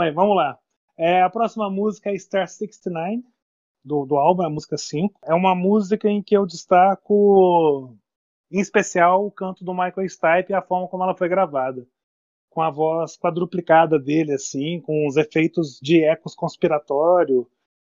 [0.00, 0.58] Mas vamos lá.
[0.96, 3.22] É, a próxima música é Star 69,
[3.84, 5.20] do, do álbum, é a música 5.
[5.22, 7.94] É uma música em que eu destaco,
[8.50, 11.86] em especial, o canto do Michael Stipe e a forma como ela foi gravada.
[12.48, 17.46] Com a voz quadruplicada dele, assim, com os efeitos de ecos conspiratório.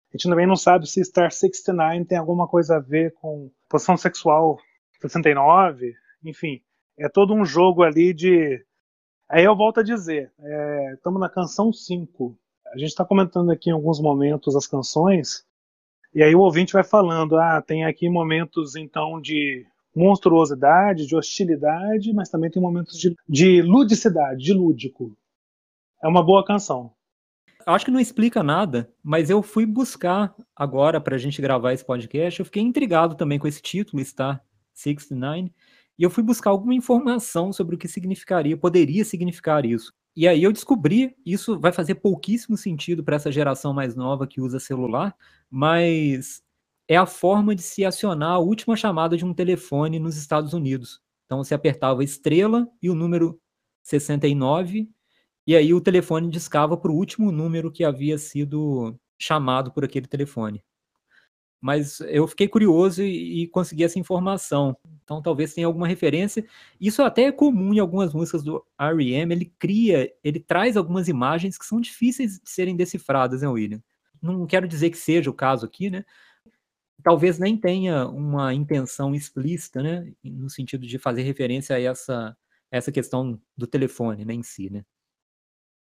[0.09, 3.97] A gente também não sabe se Star 69 tem alguma coisa a ver com posição
[3.97, 4.57] sexual
[5.01, 5.93] 69,
[6.23, 6.61] enfim.
[6.97, 8.65] É todo um jogo ali de
[9.29, 10.31] Aí eu volto a dizer,
[10.93, 12.37] estamos é, na canção 5.
[12.73, 15.45] A gente está comentando aqui em alguns momentos as canções,
[16.13, 22.13] e aí o ouvinte vai falando, ah, tem aqui momentos então de monstruosidade, de hostilidade,
[22.13, 25.17] mas também tem momentos de, de ludicidade, de lúdico.
[26.01, 26.91] É uma boa canção.
[27.65, 31.83] Acho que não explica nada, mas eu fui buscar agora para a gente gravar esse
[31.83, 32.39] podcast.
[32.39, 34.41] Eu fiquei intrigado também com esse título, Star
[34.73, 35.51] 69.
[35.97, 39.93] E eu fui buscar alguma informação sobre o que significaria, poderia significar isso.
[40.15, 44.41] E aí eu descobri, isso vai fazer pouquíssimo sentido para essa geração mais nova que
[44.41, 45.15] usa celular,
[45.49, 46.41] mas
[46.87, 51.01] é a forma de se acionar a última chamada de um telefone nos Estados Unidos.
[51.25, 53.39] Então você apertava estrela e o número
[53.83, 54.89] 69,
[55.45, 60.07] e aí o telefone discava para o último número que havia sido chamado por aquele
[60.07, 60.63] telefone
[61.59, 64.77] mas eu fiquei curioso e, e, consegui essa informação.
[65.03, 66.45] Então talvez tenha alguma referência.
[66.79, 69.33] Isso até é comum em algumas músicas do R.E.M.
[69.33, 73.81] Ele cria, ele traz algumas imagens que são difíceis de serem decifradas, né, William?
[74.21, 76.03] Não quero dizer que seja o caso aqui, né?
[77.03, 80.11] Talvez nem tenha uma intenção explícita, né?
[80.23, 82.35] No sentido de fazer referência a essa,
[82.71, 84.83] essa questão do telefone, né, em si, né?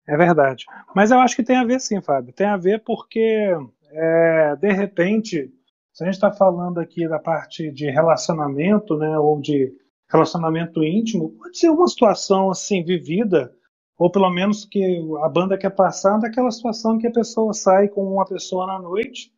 [0.08, 0.66] É verdade.
[0.96, 2.34] Mas eu acho que tem a ver sim, Fábio.
[2.34, 3.56] Tem a ver porque,
[3.92, 5.50] é, de repente,
[5.94, 9.72] Se a gente está falando aqui da parte de relacionamento, né, ou de
[10.12, 13.56] relacionamento íntimo, pode ser uma situação assim vivida,
[13.98, 18.04] ou pelo menos que a banda quer passar daquela situação que a pessoa sai com
[18.12, 19.32] uma pessoa na noite,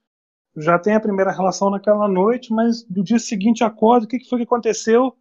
[0.57, 4.29] já tem a primeira relação naquela noite, mas do dia seguinte acorda, o que, que
[4.29, 5.13] foi que aconteceu?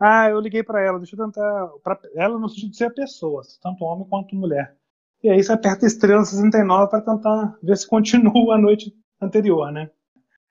[0.00, 1.68] Ah, eu liguei para ela, deixa eu tentar.
[1.82, 4.76] Pra ela no sentido de ser a pessoa, tanto homem quanto mulher.
[5.22, 9.90] E aí você aperta estrela 69 para tentar ver se continua a noite anterior, né?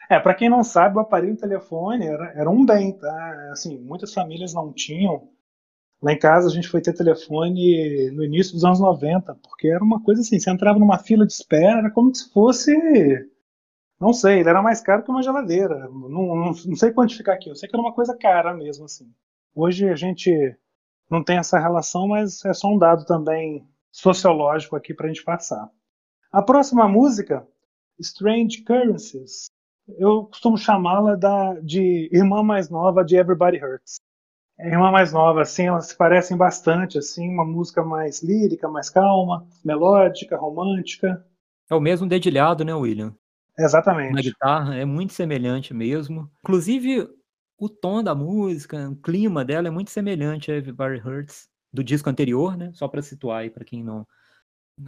[0.10, 3.49] É, para quem não sabe, o aparelho telefone era, era um bem, tá?
[3.51, 5.30] Assim, muitas famílias não tinham.
[6.01, 9.84] Lá em casa a gente foi ter telefone no início dos anos 90, porque era
[9.84, 12.76] uma coisa assim, você entrava numa fila de espera, era como se fosse.
[13.99, 15.88] Não sei, ele era mais caro que uma geladeira.
[15.89, 19.12] Não, não, não sei quantificar aqui, eu sei que era uma coisa cara mesmo, assim.
[19.53, 20.30] Hoje a gente
[21.10, 25.24] não tem essa relação, mas é só um dado também sociológico aqui para a gente
[25.24, 25.70] passar.
[26.32, 27.47] A próxima música,
[27.97, 29.49] Strange Currencies,
[29.88, 31.15] eu costumo chamá-la
[31.61, 33.95] de irmã mais nova de Everybody Hurts.
[34.57, 38.89] É irmã mais nova, assim, elas se parecem bastante, assim, uma música mais lírica, mais
[38.89, 41.25] calma, melódica, romântica.
[41.69, 43.13] É o mesmo dedilhado, né, William?
[43.57, 44.13] Exatamente.
[44.13, 46.29] Na guitarra é muito semelhante mesmo.
[46.43, 47.07] Inclusive,
[47.57, 52.09] o tom da música, o clima dela é muito semelhante a Everybody Hurts do disco
[52.09, 52.71] anterior, né?
[52.73, 54.05] Só para situar aí para quem não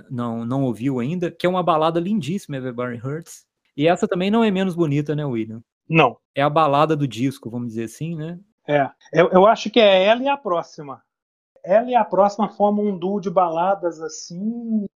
[0.09, 3.46] não não ouviu ainda, que é uma balada lindíssima, Everybody Hurts.
[3.78, 5.61] E essa também não é menos bonita, né, William?
[5.88, 6.17] Não.
[6.34, 8.39] É a balada do disco, vamos dizer assim, né?
[8.67, 8.89] É.
[9.13, 11.01] Eu, eu acho que é ela e a próxima.
[11.63, 14.88] Ela e a próxima formam um duo de baladas assim.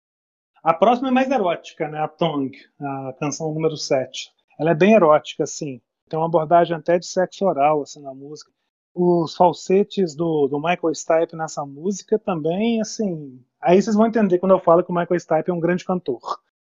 [0.63, 1.99] A próxima é mais erótica, né?
[1.99, 4.31] A Tongue, a canção número 7.
[4.59, 5.79] Ela é bem erótica, assim.
[6.09, 8.51] Tem uma abordagem até de sexo oral, assim, na música.
[8.93, 13.39] Os falsetes do, do Michael Stipe nessa música também, assim.
[13.61, 16.19] Aí vocês vão entender quando eu falo que o Michael Stipe é um grande cantor.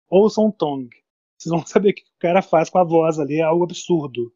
[0.09, 1.02] Ouçam Tongue.
[1.43, 4.33] Vocês vão saber o que o cara faz com a voz ali, é algo absurdo.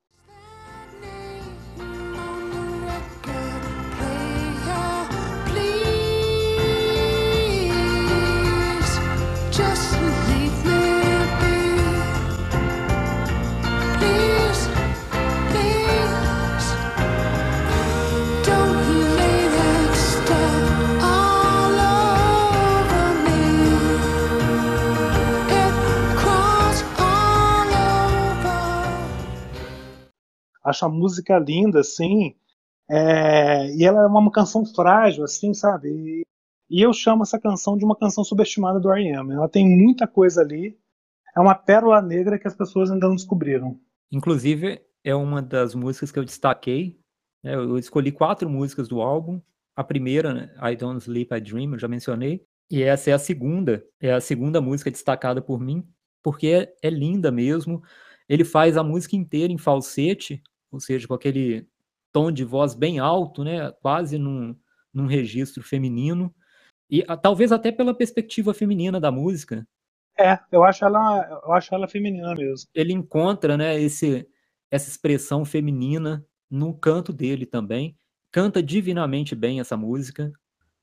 [30.66, 32.34] Acho a música linda, assim,
[32.88, 35.88] é, e ela é uma canção frágil, assim, sabe?
[35.88, 36.26] E,
[36.68, 39.32] e, eu chamo essa canção de uma canção subestimada do R.E.M.
[39.32, 40.78] Ela tem muita coisa ali,
[41.36, 43.78] é uma pérola negra que as pessoas ainda não descobriram.
[44.10, 46.98] Inclusive, é uma das músicas que eu destaquei.
[47.42, 47.54] Né?
[47.54, 49.40] Eu escolhi quatro músicas do álbum.
[49.76, 52.44] A primeira, né, I Don't Sleep, I Dream, eu já mencionei.
[52.70, 55.86] E essa é a segunda, é a segunda música destacada por mim,
[56.22, 57.82] porque é, é linda mesmo.
[58.28, 60.42] Ele faz a música inteira em falsete,
[60.76, 61.66] ou seja, com aquele
[62.12, 64.56] tom de voz bem alto, né, quase num,
[64.92, 66.34] num registro feminino,
[66.88, 69.66] e a, talvez até pela perspectiva feminina da música.
[70.18, 72.68] É, eu acho ela, eu acho ela feminina mesmo.
[72.74, 74.26] Ele encontra, né, esse,
[74.70, 77.98] essa expressão feminina no canto dele também,
[78.30, 80.32] canta divinamente bem essa música,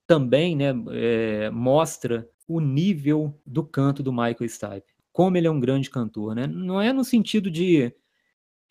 [0.06, 5.60] também, né, é, mostra o nível do canto do Michael Stipe, como ele é um
[5.60, 6.46] grande cantor, né?
[6.46, 7.94] Não é no sentido de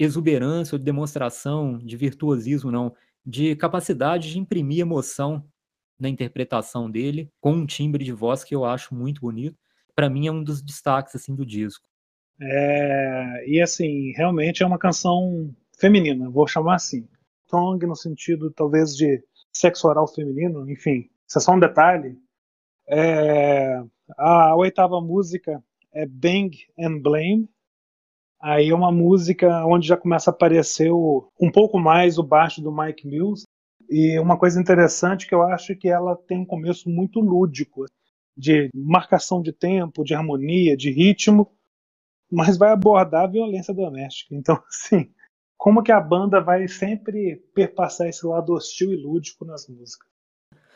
[0.02, 2.94] exuberância ou de demonstração de virtuosismo, não,
[3.24, 5.44] de capacidade de imprimir emoção
[5.98, 9.56] na interpretação dele, com um timbre de voz que eu acho muito bonito.
[9.94, 11.86] Para mim é um dos destaques assim do disco.
[12.40, 17.06] É, e assim, realmente é uma canção feminina, vou chamar assim.
[17.48, 19.22] Tongue no sentido talvez de
[19.52, 22.18] sexo oral feminino, enfim, isso é só um detalhe.
[22.88, 23.80] É,
[24.16, 27.48] a oitava música é Bang and Blame,
[28.42, 32.60] Aí é uma música onde já começa a aparecer o, um pouco mais o baixo
[32.60, 33.44] do Mike Mills.
[33.88, 37.84] E uma coisa interessante que eu acho que ela tem um começo muito lúdico,
[38.36, 41.52] de marcação de tempo, de harmonia, de ritmo,
[42.28, 44.34] mas vai abordar a violência doméstica.
[44.34, 45.12] Então, assim,
[45.56, 50.08] como que a banda vai sempre perpassar esse lado hostil e lúdico nas músicas?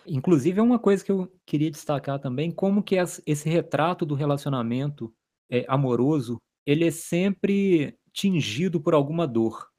[0.07, 5.13] Inclusive, é uma coisa que eu queria destacar também, como que esse retrato do relacionamento
[5.51, 9.71] é, amoroso ele é sempre tingido por alguma dor.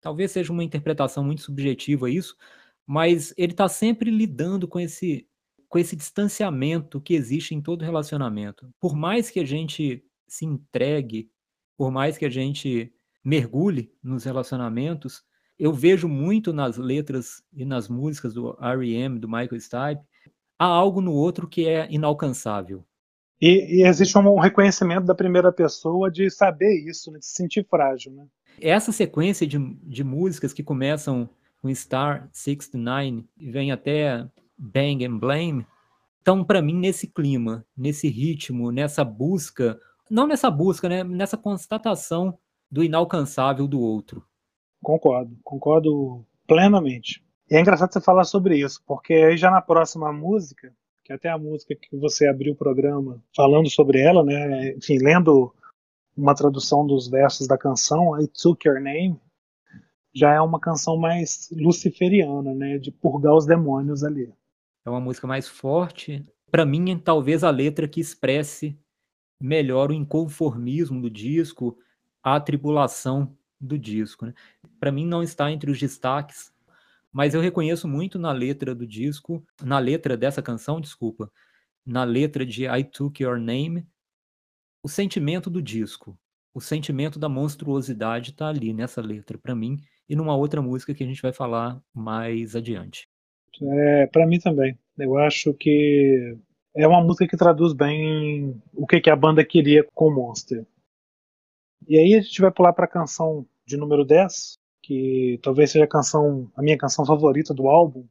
[0.00, 2.36] Talvez seja uma interpretação muito subjetiva isso,
[2.86, 5.28] mas ele está sempre lidando com esse,
[5.68, 8.70] com esse distanciamento que existe em todo relacionamento.
[8.80, 11.30] Por mais que a gente se entregue,
[11.76, 12.92] por mais que a gente
[13.24, 15.24] mergulhe nos relacionamentos,
[15.58, 20.02] eu vejo muito nas letras e nas músicas do R.E.M., do Michael Stipe,
[20.58, 22.86] há algo no outro que é inalcançável.
[23.40, 27.64] E, e, existe um reconhecimento da primeira pessoa de saber isso, né, de se sentir
[27.68, 28.12] frágil.
[28.12, 28.26] Né?
[28.60, 31.28] Essa sequência de, de músicas que começam
[31.62, 34.26] com Star 69 e vem até
[34.56, 35.66] Bang and Blame,
[36.18, 39.78] estão para mim nesse clima, nesse ritmo, nessa busca,
[40.10, 42.36] não nessa busca, né, nessa constatação
[42.70, 44.24] do inalcançável do outro.
[44.82, 47.24] Concordo, concordo plenamente.
[47.50, 50.72] E é engraçado você falar sobre isso, porque aí já na próxima música,
[51.08, 55.54] que até a música que você abriu o programa falando sobre ela, né, enfim, lendo
[56.14, 59.18] uma tradução dos versos da canção, I Took Your Name,
[60.14, 64.30] já é uma canção mais luciferiana, né, de purgar os demônios ali.
[64.84, 66.22] É uma música mais forte.
[66.50, 68.78] Para mim, talvez a letra que expresse
[69.40, 71.78] melhor o inconformismo do disco,
[72.22, 74.26] a tribulação do disco.
[74.26, 74.34] Né?
[74.78, 76.52] Para mim, não está entre os destaques,
[77.12, 81.30] mas eu reconheço muito na letra do disco, na letra dessa canção, desculpa,
[81.84, 83.86] na letra de I Took Your Name,
[84.82, 86.18] o sentimento do disco,
[86.54, 89.78] o sentimento da monstruosidade está ali nessa letra, para mim,
[90.08, 93.08] e numa outra música que a gente vai falar mais adiante.
[93.60, 94.78] É, para mim também.
[94.96, 96.36] Eu acho que
[96.74, 100.66] é uma música que traduz bem o que, que a banda queria com o Monster.
[101.86, 104.57] E aí a gente vai pular para a canção de número 10,
[104.88, 108.06] que talvez seja a canção, a minha canção favorita do álbum.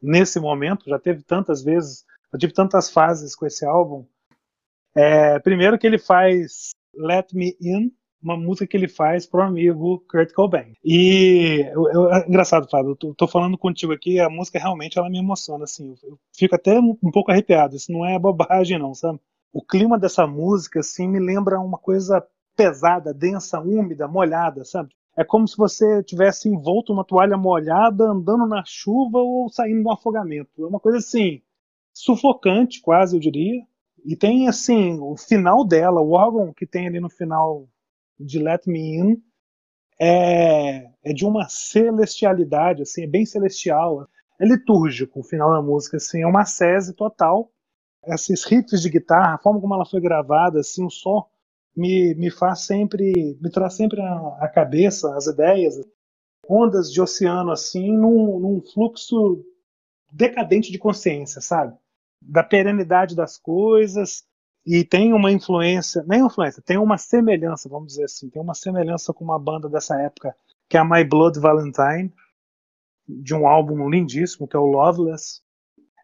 [0.00, 2.02] Nesse momento, já teve tantas vezes,
[2.32, 4.06] já tive tantas fases com esse álbum.
[4.96, 10.02] É, primeiro que ele faz Let Me In, uma música que ele faz pro amigo
[10.10, 10.72] Kurt Cobain.
[10.82, 14.98] E eu, eu, é engraçado, Fábio, eu tô, tô, falando contigo aqui, a música realmente
[14.98, 18.18] ela me emociona, assim, eu, eu fico até um, um, pouco arrepiado, isso não é
[18.18, 19.20] bobagem não, sabe?
[19.52, 24.94] O clima dessa música, assim, me lembra uma coisa pesada, densa, úmida, molhada, sabe?
[25.16, 29.92] É como se você tivesse envolto uma toalha molhada, andando na chuva ou saindo do
[29.92, 30.64] afogamento.
[30.64, 31.40] É uma coisa assim,
[31.92, 33.62] sufocante, quase, eu diria.
[34.04, 37.68] E tem, assim, o final dela, o órgão que tem ali no final
[38.18, 39.22] de Let Me In
[40.00, 44.08] é, é de uma celestialidade, assim, é bem celestial.
[44.38, 47.50] É litúrgico o final da música, assim, é uma sese total.
[48.06, 51.24] Esses riffs de guitarra, a forma como ela foi gravada, assim, o som
[51.76, 55.80] me, me faz sempre, me traz sempre a, a cabeça, as ideias,
[56.48, 59.44] ondas de oceano, assim, num, num fluxo
[60.12, 61.76] decadente de consciência, sabe?
[62.20, 64.24] Da perenidade das coisas,
[64.66, 69.12] e tem uma influência, nem influência, tem uma semelhança, vamos dizer assim, tem uma semelhança
[69.12, 70.34] com uma banda dessa época,
[70.68, 72.12] que é a My Blood Valentine,
[73.06, 75.42] de um álbum lindíssimo, que é o Loveless.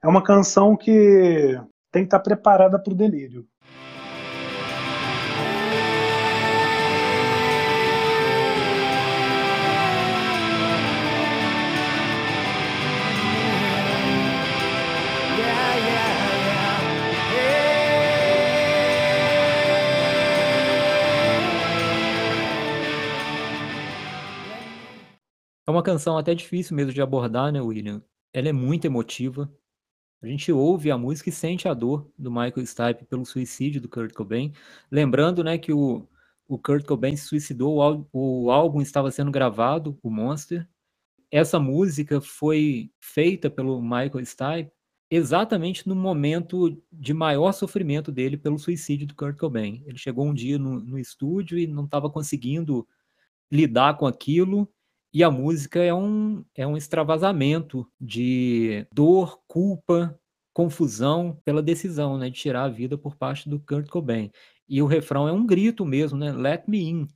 [0.03, 1.59] É uma canção que
[1.91, 3.47] tem que estar preparada para o delírio.
[25.67, 28.03] É uma canção até difícil mesmo de abordar, né, William?
[28.33, 29.53] Ela é muito emotiva.
[30.23, 33.89] A gente ouve a música e sente a dor do Michael Stipe pelo suicídio do
[33.89, 34.53] Kurt Cobain.
[34.91, 36.07] Lembrando, né, que o,
[36.47, 37.79] o Kurt Cobain se suicidou,
[38.13, 40.69] o, o álbum estava sendo gravado, o Monster.
[41.31, 44.73] Essa música foi feita pelo Michael Stipe
[45.11, 49.83] exatamente no momento de maior sofrimento dele pelo suicídio do Kurt Cobain.
[49.87, 52.87] Ele chegou um dia no, no estúdio e não estava conseguindo
[53.51, 54.73] lidar com aquilo
[55.13, 60.19] e a música é um, é um extravasamento de dor, culpa,
[60.53, 64.31] confusão pela decisão né, de tirar a vida por parte do Kurt Cobain.
[64.69, 66.33] E o refrão é um grito mesmo, né?
[66.33, 67.09] Let me in.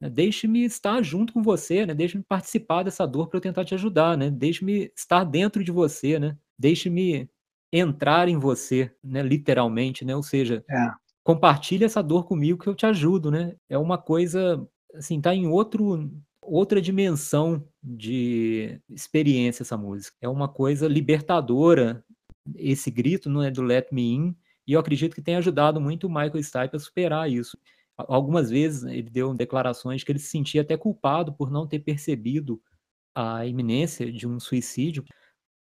[0.00, 1.94] Né, deixe-me estar junto com você, né?
[1.94, 4.30] Deixe-me participar dessa dor para eu tentar te ajudar, né?
[4.30, 6.36] Deixe-me estar dentro de você, né?
[6.58, 7.30] Deixe-me
[7.72, 9.22] entrar em você, né?
[9.22, 10.16] Literalmente, né?
[10.16, 10.90] Ou seja, é.
[11.22, 13.54] compartilhe essa dor comigo que eu te ajudo, né?
[13.68, 16.10] É uma coisa, assim, tá em outro
[16.48, 20.16] outra dimensão de experiência essa música.
[20.20, 22.04] É uma coisa libertadora.
[22.56, 24.36] Esse grito não é do Let Me In,
[24.66, 27.58] e eu acredito que tem ajudado muito o Michael Stipe a superar isso.
[27.96, 32.60] Algumas vezes ele deu declarações que ele se sentia até culpado por não ter percebido
[33.14, 35.04] a iminência de um suicídio.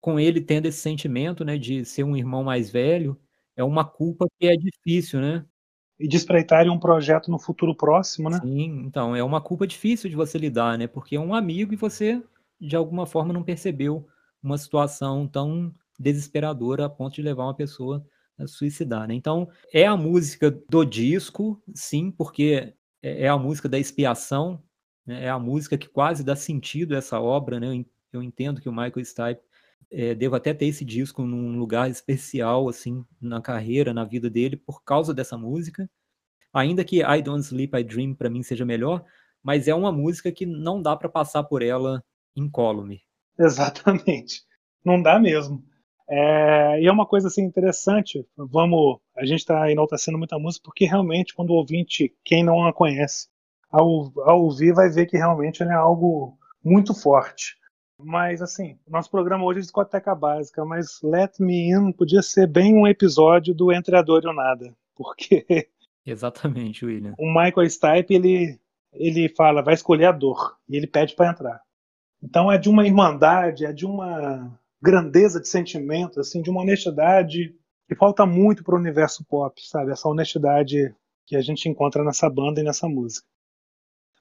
[0.01, 3.20] Com ele tendo esse sentimento, né, de ser um irmão mais velho,
[3.57, 5.45] é uma culpa que é difícil, né?
[5.99, 8.39] E de espreitarem um projeto no futuro próximo, né?
[8.41, 10.87] Sim, então, é uma culpa difícil de você lidar, né?
[10.87, 12.23] Porque é um amigo e você,
[12.61, 14.07] de alguma forma, não percebeu
[14.43, 18.07] uma situação tão desesperadora a ponto de levar uma pessoa
[18.39, 19.15] a suicidar, né?
[19.15, 22.73] Então, é a música do disco, sim, porque
[23.03, 24.63] é, é a música da expiação,
[25.05, 25.25] né?
[25.25, 27.85] é a música que quase dá sentido a essa obra, né?
[28.13, 29.41] Eu entendo que o Michael Stipe
[29.91, 34.57] é, devo até ter esse disco num lugar especial, assim, na carreira, na vida dele,
[34.57, 35.89] por causa dessa música.
[36.53, 39.05] Ainda que I Don't Sleep, I Dream, para mim, seja melhor,
[39.43, 42.03] mas é uma música que não dá para passar por ela
[42.34, 43.03] incólume.
[43.39, 44.43] Exatamente.
[44.84, 45.62] Não dá mesmo.
[46.11, 48.26] É, e é uma coisa assim interessante.
[48.36, 52.72] Vamos, a gente está enaltecendo muita música porque realmente quando o ouvinte, quem não a
[52.72, 53.28] conhece,
[53.70, 57.57] ao, ao ouvir vai ver que realmente é algo muito forte.
[58.01, 62.75] Mas assim, nosso programa hoje é discoteca básica, mas Let Me In podia ser bem
[62.75, 65.69] um episódio do Entre a Dor e o Nada, porque
[66.07, 67.15] Exatamente, William.
[67.19, 68.59] O Michael Stipe, ele
[68.93, 71.61] ele fala, vai escolher a dor, e ele pede para entrar.
[72.23, 77.55] Então é de uma irmandade, é de uma grandeza de sentimento, assim, de uma honestidade
[77.87, 79.93] que falta muito para o universo pop, sabe?
[79.93, 80.95] Essa honestidade
[81.27, 83.27] que a gente encontra nessa banda e nessa música.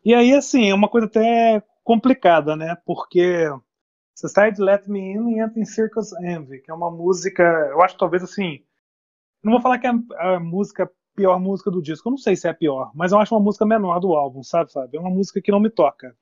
[0.04, 2.78] E aí, assim, é uma coisa até complicada, né?
[2.86, 3.50] Porque
[4.54, 7.98] de Let Me In e entra em Circus Envy, que é uma música, eu acho
[7.98, 8.64] talvez assim,
[9.44, 12.48] não vou falar que é a música pior música do disco, eu não sei se
[12.48, 15.00] é a pior, mas eu acho uma música menor do álbum, sabe, Fábio?
[15.00, 16.16] É uma música que não me toca.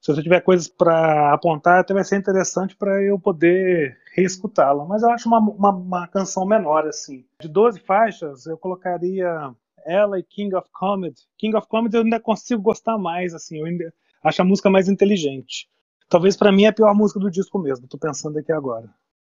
[0.00, 4.84] Se você tiver coisas para apontar, até vai ser interessante para eu poder reescutá-la.
[4.84, 7.24] Mas eu acho uma, uma, uma, canção menor, assim.
[7.40, 9.54] De 12 faixas, eu colocaria
[9.86, 11.20] ela e King of Comedy.
[11.38, 13.60] King of Comedy eu ainda consigo gostar mais, assim.
[13.60, 15.70] Eu ainda acho a música mais inteligente.
[16.12, 18.86] Talvez para mim é a pior música do disco mesmo, tô pensando aqui agora.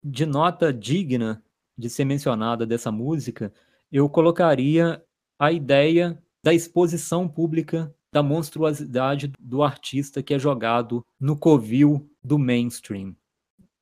[0.04, 1.42] De nota digna
[1.74, 3.50] de ser mencionada dessa música,
[3.90, 5.02] eu colocaria
[5.38, 12.38] a ideia da exposição pública da monstruosidade do artista que é jogado no covil do
[12.38, 13.16] mainstream.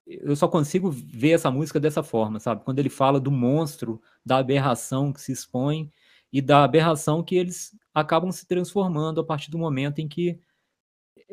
[0.07, 2.63] Eu só consigo ver essa música dessa forma, sabe?
[2.63, 5.91] Quando ele fala do monstro, da aberração que se expõe
[6.33, 10.39] e da aberração que eles acabam se transformando a partir do momento em que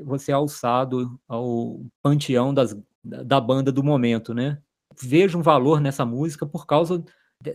[0.03, 4.61] você é alçado ao panteão das, da banda do momento, né?
[5.01, 7.03] Vejo um valor nessa música por causa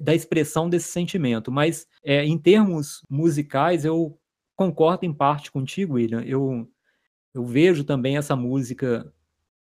[0.01, 4.19] da expressão desse sentimento, mas é, em termos musicais eu
[4.57, 6.23] concordo em parte contigo, William.
[6.23, 6.69] Eu,
[7.33, 9.13] eu vejo também essa música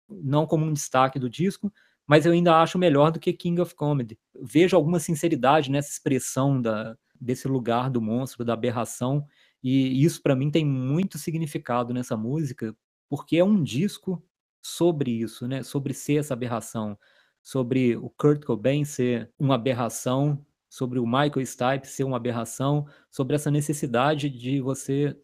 [0.09, 1.73] não como um destaque do disco,
[2.07, 4.19] mas eu ainda acho melhor do que King of Comedy.
[4.41, 9.27] Vejo alguma sinceridade nessa expressão da, desse lugar do monstro, da aberração,
[9.63, 12.77] e isso para mim tem muito significado nessa música,
[13.09, 14.23] porque é um disco
[14.63, 15.63] sobre isso, né?
[15.63, 16.99] Sobre ser essa aberração,
[17.43, 23.37] sobre o Kurt Cobain ser uma aberração, sobre o Michael Stipe ser uma aberração, sobre
[23.37, 25.17] essa necessidade de você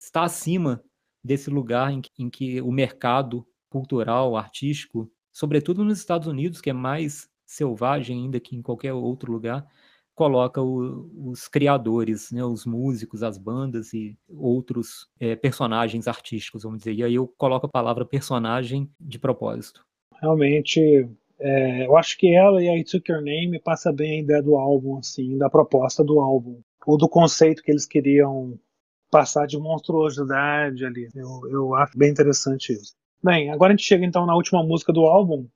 [0.00, 0.82] estar acima
[1.22, 6.70] desse lugar em que, em que o mercado cultural, artístico, sobretudo nos Estados Unidos, que
[6.70, 9.66] é mais selvagem ainda que em qualquer outro lugar,
[10.18, 16.78] coloca o, os criadores, né, os músicos, as bandas e outros é, personagens artísticos, vamos
[16.78, 16.92] dizer.
[16.92, 19.86] E aí eu coloco a palavra personagem de propósito.
[20.20, 21.08] Realmente,
[21.38, 24.42] é, eu acho que ela e a I Took Your Name passa bem a ideia
[24.42, 28.58] do álbum, assim, da proposta do álbum, ou do conceito que eles queriam
[29.12, 31.08] passar de monstruosidade ali.
[31.14, 32.92] Eu, eu acho bem interessante isso.
[33.22, 35.46] Bem, agora a gente chega então na última música do álbum.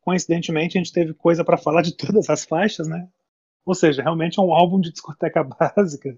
[0.00, 3.06] Coincidentemente, a gente teve coisa para falar de todas as faixas, né?
[3.66, 5.42] Ou seja, realmente é um álbum de discoteca
[5.76, 6.16] básica.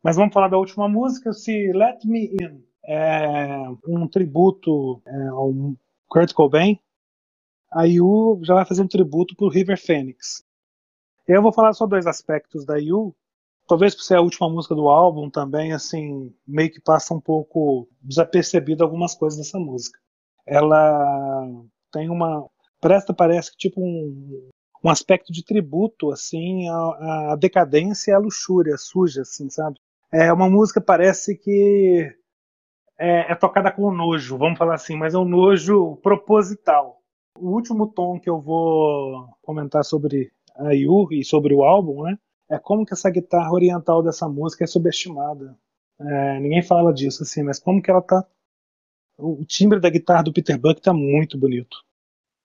[0.00, 2.62] Mas vamos falar da última música, se Let Me In.
[2.86, 5.52] É um tributo é, ao
[6.08, 6.78] Kurt Cobain.
[7.70, 10.42] A Yu já vai fazer um tributo pro River Phoenix.
[11.26, 13.14] Eu vou falar só dois aspectos da Yu.
[13.66, 17.86] Talvez por ser a última música do álbum também, assim, meio que passa um pouco
[18.00, 19.98] desapercebido algumas coisas dessa música.
[20.46, 21.46] Ela
[21.92, 22.48] tem uma.
[22.80, 24.48] Presta, parece que tipo um,
[24.82, 29.78] um aspecto de tributo assim à, à decadência e à luxúria suja, assim, sabe?
[30.12, 32.10] É uma música parece que
[32.98, 36.98] é, é, tocada com nojo, vamos falar assim, mas é um nojo proposital.
[37.38, 42.18] O último tom que eu vou comentar sobre a Yu e sobre o álbum, né?
[42.50, 45.56] É como que essa guitarra oriental dessa música é subestimada.
[46.00, 48.26] É, ninguém fala disso assim, mas como que ela tá
[49.18, 51.76] o timbre da guitarra do Peter Buck tá muito bonito.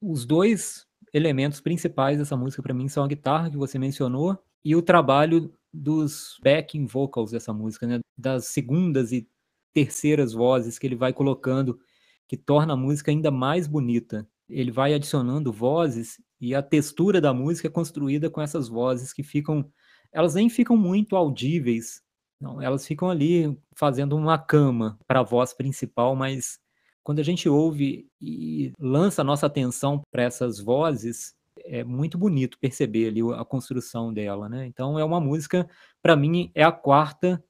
[0.01, 4.75] Os dois elementos principais dessa música para mim são a guitarra que você mencionou e
[4.75, 7.99] o trabalho dos backing vocals dessa música, né?
[8.17, 9.27] Das segundas e
[9.73, 11.79] terceiras vozes que ele vai colocando,
[12.27, 14.27] que torna a música ainda mais bonita.
[14.49, 19.23] Ele vai adicionando vozes e a textura da música é construída com essas vozes que
[19.23, 19.69] ficam,
[20.11, 22.03] elas nem ficam muito audíveis,
[22.39, 26.59] não, elas ficam ali fazendo uma cama para a voz principal, mas
[27.03, 31.33] quando a gente ouve e lança a nossa atenção para essas vozes,
[31.65, 34.65] é muito bonito perceber ali a construção dela, né?
[34.65, 35.67] Então é uma música,
[36.01, 37.43] para mim, é a quarta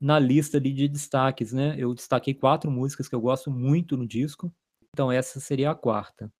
[0.00, 1.74] na lista ali de destaques, né?
[1.78, 4.52] Eu destaquei quatro músicas que eu gosto muito no disco,
[4.90, 6.30] então essa seria a quarta.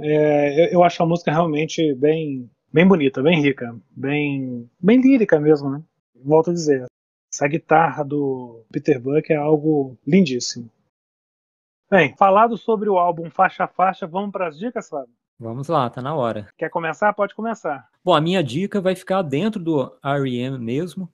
[0.00, 5.70] É, eu acho a música realmente bem, bem bonita, bem rica, bem, bem lírica mesmo,
[5.70, 5.82] né?
[6.14, 6.86] Volto a dizer,
[7.32, 10.70] essa guitarra do Peter Buck é algo lindíssimo.
[11.92, 15.14] Bem, falado sobre o álbum faixa a faixa, vamos para as dicas, Fábio?
[15.38, 16.48] Vamos lá, tá na hora.
[16.56, 17.12] Quer começar?
[17.12, 17.86] Pode começar.
[18.02, 20.58] Bom, a minha dica vai ficar dentro do R.E.M.
[20.58, 21.12] mesmo.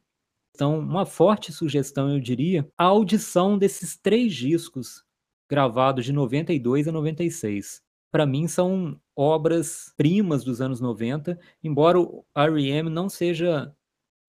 [0.55, 5.05] Então, uma forte sugestão, eu diria, a audição desses três discos
[5.51, 7.83] gravados de 92 a 96.
[8.12, 12.89] Para mim, são obras primas dos anos 90, embora o R.E.M.
[12.89, 13.74] não seja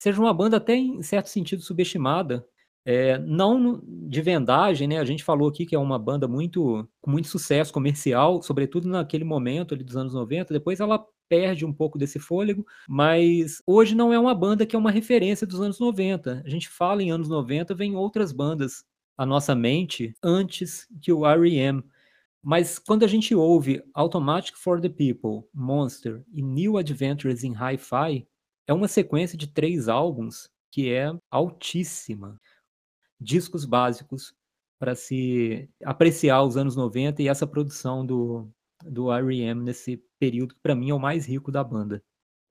[0.02, 2.44] seja uma banda até em certo sentido subestimada,
[2.86, 5.00] é, não de vendagem, né?
[5.00, 9.24] A gente falou aqui que é uma banda muito com muito sucesso comercial, sobretudo naquele
[9.24, 10.54] momento ali dos anos 90.
[10.54, 14.80] Depois ela perde um pouco desse fôlego, mas hoje não é uma banda que é
[14.80, 16.42] uma referência dos anos 90.
[16.44, 18.84] A gente fala em anos 90, vem outras bandas
[19.16, 21.84] à nossa mente antes que o R.E.M.
[22.42, 28.26] Mas quando a gente ouve Automatic for the People, Monster e New Adventures in Hi-Fi,
[28.66, 32.40] é uma sequência de três álbuns que é altíssima
[33.20, 34.34] discos básicos
[34.80, 38.50] para se apreciar os anos 90 e essa produção do,
[38.84, 39.62] do R.E.M.
[39.62, 42.02] nesse período que para mim é o mais rico da banda.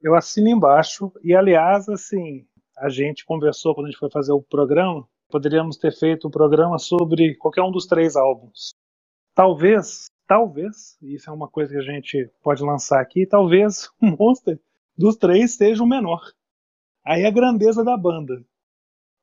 [0.02, 2.46] Eu assino embaixo e aliás assim
[2.76, 6.78] a gente conversou quando a gente foi fazer o programa poderíamos ter feito um programa
[6.78, 8.74] sobre qualquer um dos três álbuns.
[9.34, 14.58] Talvez, talvez, isso é uma coisa que a gente pode lançar aqui, talvez o Monster
[14.96, 16.20] dos três seja o menor.
[17.04, 18.44] Aí a grandeza da banda.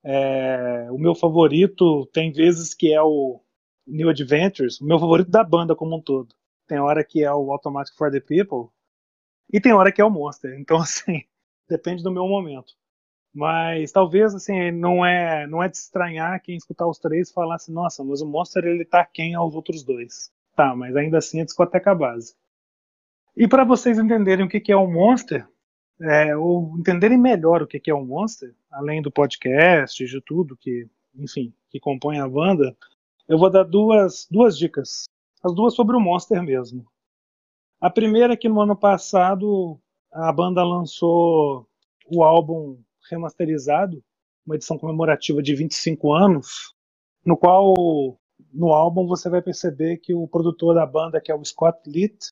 [0.07, 3.41] É, o meu favorito tem vezes que é o
[3.87, 6.35] New Adventures, o meu favorito da banda como um todo.
[6.67, 8.71] Tem hora que é o Automatic for the People
[9.51, 10.53] e tem hora que é o Monster.
[10.61, 11.23] Então assim,
[11.67, 12.73] depende do meu momento.
[13.33, 17.73] Mas talvez assim, não é, não é de estranhar quem escutar os três falar assim,
[17.73, 20.31] nossa, mas o Monster ele tá quem aos outros dois.
[20.55, 22.35] Tá, mas ainda assim é discoteca base.
[23.35, 25.45] E para vocês entenderem o que é o Monster,
[26.01, 30.87] é, ou entenderem melhor o que é um Monster, além do podcast, de tudo que,
[31.15, 32.75] enfim, que compõe a banda,
[33.27, 35.05] eu vou dar duas, duas dicas.
[35.43, 36.85] As duas sobre o Monster mesmo.
[37.79, 39.79] A primeira é que no ano passado
[40.11, 41.67] a banda lançou
[42.07, 42.79] o álbum
[43.09, 44.03] remasterizado,
[44.45, 46.73] uma edição comemorativa de 25 anos,
[47.25, 47.73] no qual
[48.53, 52.29] no álbum você vai perceber que o produtor da banda, que é o Scott Litt,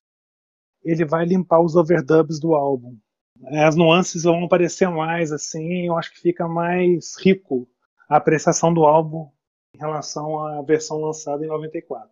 [0.83, 2.97] ele vai limpar os overdubs do álbum.
[3.45, 7.67] As nuances vão aparecer mais, assim, eu acho que fica mais rico
[8.07, 9.29] a apreciação do álbum
[9.75, 12.09] em relação à versão lançada em 94.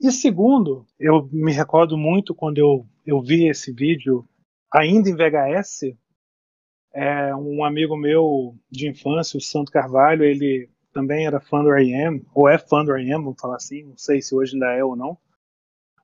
[0.00, 4.26] E segundo, eu me recordo muito quando eu, eu vi esse vídeo
[4.72, 5.96] ainda em VHS,
[6.94, 12.24] é, um amigo meu de infância, o Santo Carvalho, ele também era fã do R.E.M.,
[12.34, 14.96] ou é fã do R.E.M., vamos falar assim, não sei se hoje ainda é ou
[14.96, 15.18] não,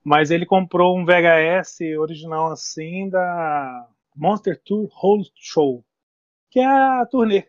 [0.05, 5.85] mas ele comprou um VHS original assim da Monster Tour Whole Show,
[6.51, 7.47] que é a turnê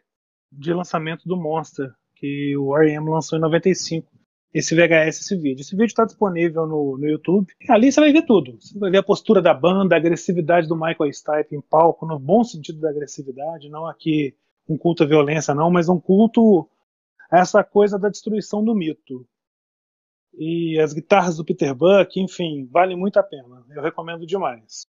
[0.52, 3.10] de lançamento do Monster, que o R.E.M.
[3.10, 4.10] lançou em 95.
[4.54, 5.62] Esse VHS, esse vídeo.
[5.62, 7.54] Esse vídeo está disponível no, no YouTube.
[7.68, 8.58] Ali você vai ver tudo.
[8.60, 12.18] Você vai ver a postura da banda, a agressividade do Michael Stipe em palco, no
[12.18, 14.34] bom sentido da agressividade, não aqui
[14.68, 16.70] um culto à violência, não, mas um culto
[17.30, 19.28] a essa coisa da destruição do mito.
[20.34, 23.64] E as guitarras do Peter Buck, enfim, vale muito a pena.
[23.70, 24.88] Eu recomendo demais.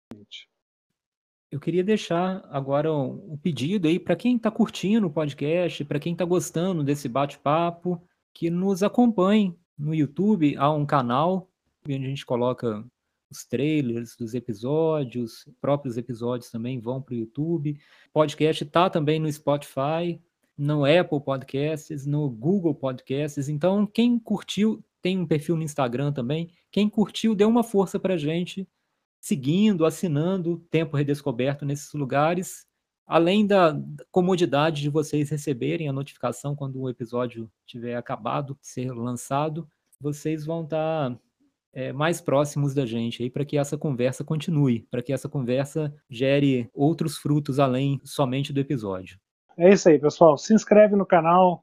[1.51, 6.13] Eu queria deixar agora um, pedido aí para quem está curtindo o podcast, para quem
[6.13, 8.01] está gostando desse bate-papo,
[8.33, 10.57] que nos acompanhe no YouTube.
[10.57, 11.51] Há um canal
[11.85, 12.85] onde a gente coloca
[13.29, 17.77] os trailers dos episódios, próprios episódios também vão para o YouTube.
[18.13, 20.21] Podcast está também no Spotify,
[20.57, 23.49] no Apple Podcasts, no Google Podcasts.
[23.49, 26.51] Então, quem curtiu, tem um perfil no Instagram também.
[26.71, 28.69] Quem curtiu, dê uma força para a gente
[29.21, 32.67] seguindo, assinando Tempo Redescoberto nesses lugares,
[33.07, 33.77] além da
[34.11, 39.69] comodidade de vocês receberem a notificação quando o episódio tiver acabado ser lançado,
[40.01, 41.19] vocês vão estar
[41.73, 45.95] é, mais próximos da gente aí para que essa conversa continue, para que essa conversa
[46.09, 49.19] gere outros frutos além somente do episódio.
[49.57, 50.39] É isso aí, pessoal.
[50.39, 51.63] Se inscreve no canal,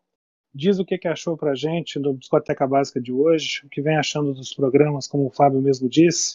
[0.53, 3.81] diz o que, que achou para a gente do Discoteca Básica de hoje, o que
[3.81, 6.33] vem achando dos programas, como o Fábio mesmo disse.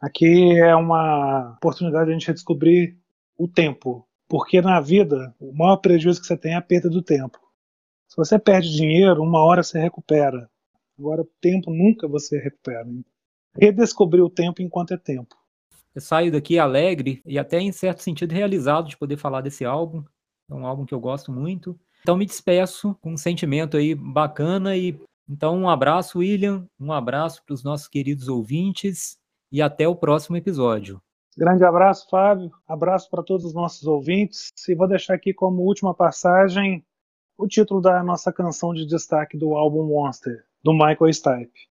[0.00, 2.96] Aqui é uma oportunidade de a gente redescobrir
[3.36, 7.02] o tempo, porque na vida o maior prejuízo que você tem é a perda do
[7.02, 7.38] tempo.
[8.06, 10.48] Se você perde dinheiro, uma hora você recupera.
[10.98, 12.86] Agora, o tempo nunca você recupera.
[13.56, 15.36] Redescobrir o tempo enquanto é tempo.
[15.94, 20.04] Eu saio daqui alegre e até em certo sentido realizado de poder falar desse álbum.
[20.48, 21.78] É um álbum que eu gosto muito.
[22.02, 27.44] Então me despeço com um sentimento aí bacana e então um abraço, William, um abraço
[27.44, 29.17] para os nossos queridos ouvintes
[29.50, 31.00] e até o próximo episódio.
[31.36, 32.50] Grande abraço, Fábio.
[32.66, 34.48] Abraço para todos os nossos ouvintes.
[34.68, 36.84] E vou deixar aqui como última passagem
[37.38, 41.68] o título da nossa canção de destaque do álbum Monster, do Michael Stipe.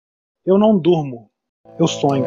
[0.44, 1.30] Eu não durmo,
[1.78, 2.24] eu sonho.